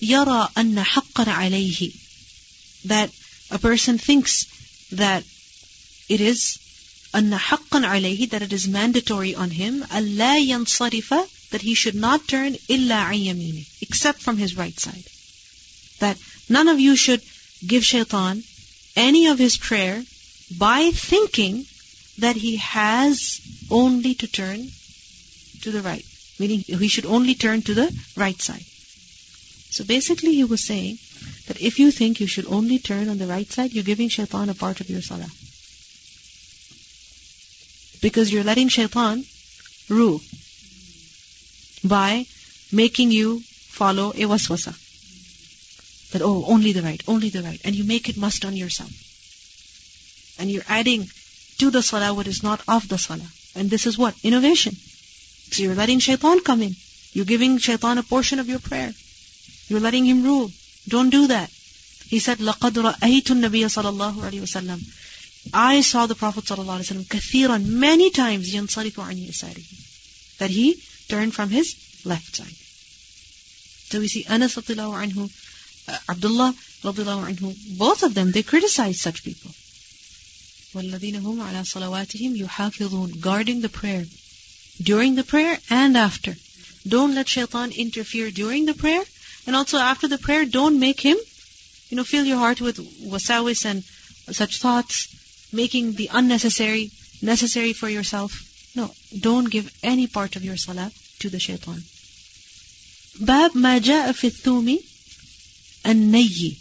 [0.03, 1.93] يرى أن حقا عليه
[2.87, 3.11] that
[3.51, 4.47] a person thinks
[4.93, 5.25] that
[6.09, 6.59] it is
[7.15, 12.27] أن حقا عليه that it is mandatory on him ألا ينصرف that he should not
[12.27, 15.05] turn إلا عن يمينه except from his right side.
[16.01, 17.23] That none of you should
[17.67, 18.43] give shaitan
[18.97, 20.05] any of his prayer
[20.59, 21.67] by thinking
[22.20, 24.68] that he has only to turn
[25.62, 26.06] to the right.
[26.40, 28.64] Meaning he should only turn to the right side.
[29.72, 30.98] So basically he was saying
[31.48, 34.50] that if you think you should only turn on the right side, you're giving shaitan
[34.50, 35.30] a part of your salah.
[38.02, 39.26] Because you're letting shaitan
[39.90, 40.22] rule
[41.84, 42.26] by
[42.72, 44.74] making you follow a waswasa.
[46.12, 47.60] That, oh, only the right, only the right.
[47.64, 48.92] And you make it must on yourself.
[50.40, 51.08] And you're adding
[51.60, 53.30] to the salah what is not of the salah.
[53.56, 54.16] And this is what?
[54.24, 54.76] Innovation.
[55.52, 56.76] So you're letting shaitan come in.
[57.14, 58.94] You're giving shaitan a portion of your prayer.
[59.68, 60.52] You're letting him rule.
[60.88, 61.50] Don't do that.
[62.08, 64.82] He said, لَقَدْ رَأَيْتُ النَّبِيَّ صَلَى اللَّهُ عَلَيْهِ وَسَلَّمَ
[65.54, 69.64] I saw the Prophet كثيرا many times ينصرف عن يساره
[70.40, 71.76] that he turned from his
[72.06, 72.56] left side.
[73.90, 75.30] So we see Anas رضي الله عنه,
[76.10, 79.52] Abdullah رضي الله عنه, both of them, they criticized such people.
[80.75, 84.07] وَالَّذِينَ هُمْ عَلَى صَلَوَاتِهِمْ يُحَافِظُونَ Guarding the prayer.
[84.83, 86.37] During the prayer and after.
[86.87, 89.05] Don't let shaitan interfere during the prayer.
[89.47, 91.17] And also after the prayer, don't make him,
[91.91, 92.79] you know, fill your heart with
[93.13, 93.85] wasawis and
[94.35, 95.09] such thoughts,
[95.53, 96.91] making the unnecessary
[97.23, 98.33] necessary for yourself.
[98.75, 98.91] No,
[99.21, 100.91] don't give any part of your salah
[101.21, 101.83] to the shaitan.
[103.21, 104.79] باب ما جاء في الثوم
[105.87, 106.57] الني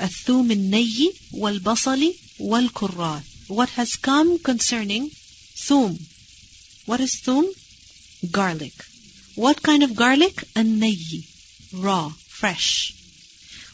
[0.00, 5.97] الثوم الني والبصل والكراث what has come concerning thum.
[6.85, 7.49] What is thum?
[8.31, 8.73] Garlic.
[9.35, 10.43] What kind of garlic?
[10.55, 11.25] A nayi.
[11.73, 12.93] Raw, fresh.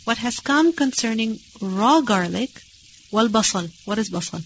[0.06, 2.50] What has come concerning raw garlic?
[3.12, 3.68] Wal basal.
[3.86, 4.42] What is basal?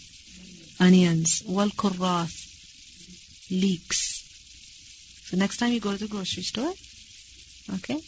[0.79, 1.43] Onions.
[1.45, 2.37] Wal kurrath.
[3.51, 4.23] Leeks.
[5.25, 6.73] So next time you go to the grocery store,
[7.75, 7.99] okay,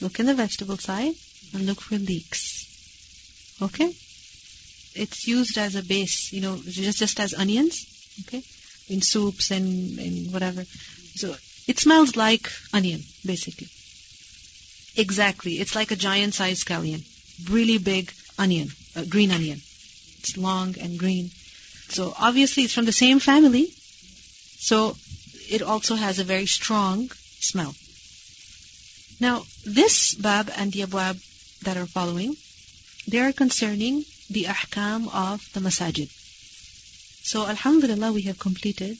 [0.00, 1.14] look in the vegetable side
[1.54, 2.66] and look for leeks.
[3.62, 3.94] Okay?
[4.96, 7.86] It's used as a base, you know, just just as onions,
[8.22, 8.42] okay,
[8.88, 10.64] in soups and in whatever.
[11.14, 11.34] So
[11.66, 13.68] it smells like onion, basically.
[14.96, 17.04] Exactly, it's like a giant-sized scallion,
[17.50, 19.60] really big onion, a green onion.
[20.20, 21.30] It's long and green.
[21.88, 23.66] So obviously it's from the same family.
[24.58, 24.96] So
[25.50, 27.10] it also has a very strong
[27.40, 27.74] smell.
[29.20, 31.20] Now, this bab and the abwab
[31.62, 32.36] that are following,
[33.08, 36.10] they are concerning the ahkam of the masajid.
[37.22, 38.96] So Alhamdulillah we have completed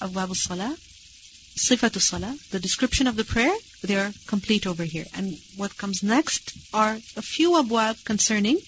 [0.00, 0.76] Abwab al-Salah,
[1.56, 5.06] Sifat salah the description of the prayer, they are complete over here.
[5.14, 8.58] And what comes next are a few abwab concerning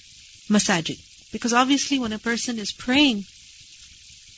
[0.49, 0.99] masajid.
[1.31, 3.27] Because obviously when a person is praying,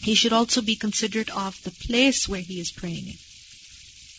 [0.00, 3.18] he should also be considerate of the place where he is praying in.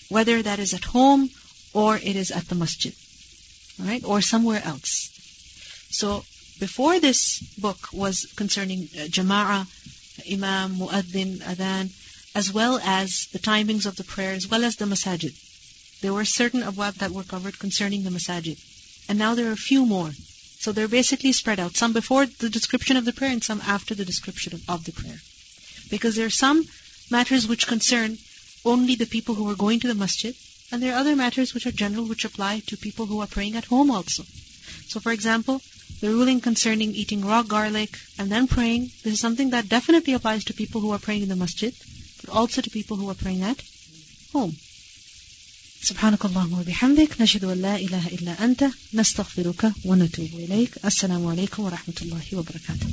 [0.07, 1.30] Whether that is at home
[1.73, 2.95] or it is at the masjid.
[3.77, 4.03] Right?
[4.06, 5.10] Or somewhere else.
[5.89, 6.23] So
[6.61, 9.65] before this book was concerning uh, Jama'ah,
[10.31, 11.89] Imam, Muaddin, Adhan,
[12.35, 15.33] as well as the timings of the prayer, as well as the masajid.
[16.01, 18.59] There were certain abwab that were covered concerning the masajid.
[19.09, 20.11] And now there are a few more.
[20.59, 21.75] So they're basically spread out.
[21.75, 24.91] Some before the description of the prayer and some after the description of, of the
[24.91, 25.19] prayer.
[25.89, 26.63] Because there are some
[27.09, 28.19] matters which concern
[28.63, 30.35] only the people who are going to the masjid,
[30.71, 33.55] and there are other matters which are general, which apply to people who are praying
[33.55, 34.23] at home also.
[34.88, 35.59] So for example,
[36.01, 40.44] the ruling concerning eating raw garlic and then praying, this is something that definitely applies
[40.44, 41.74] to people who are praying in the masjid,
[42.20, 43.62] but also to people who are praying at
[44.32, 44.56] home.
[45.86, 48.64] سبحانك اللهم وبحمدك نشهد أن لا إله إلا أنت
[48.94, 52.89] نستغفرك ونتوب إليك السلام عليكم ورحمة الله وبركاته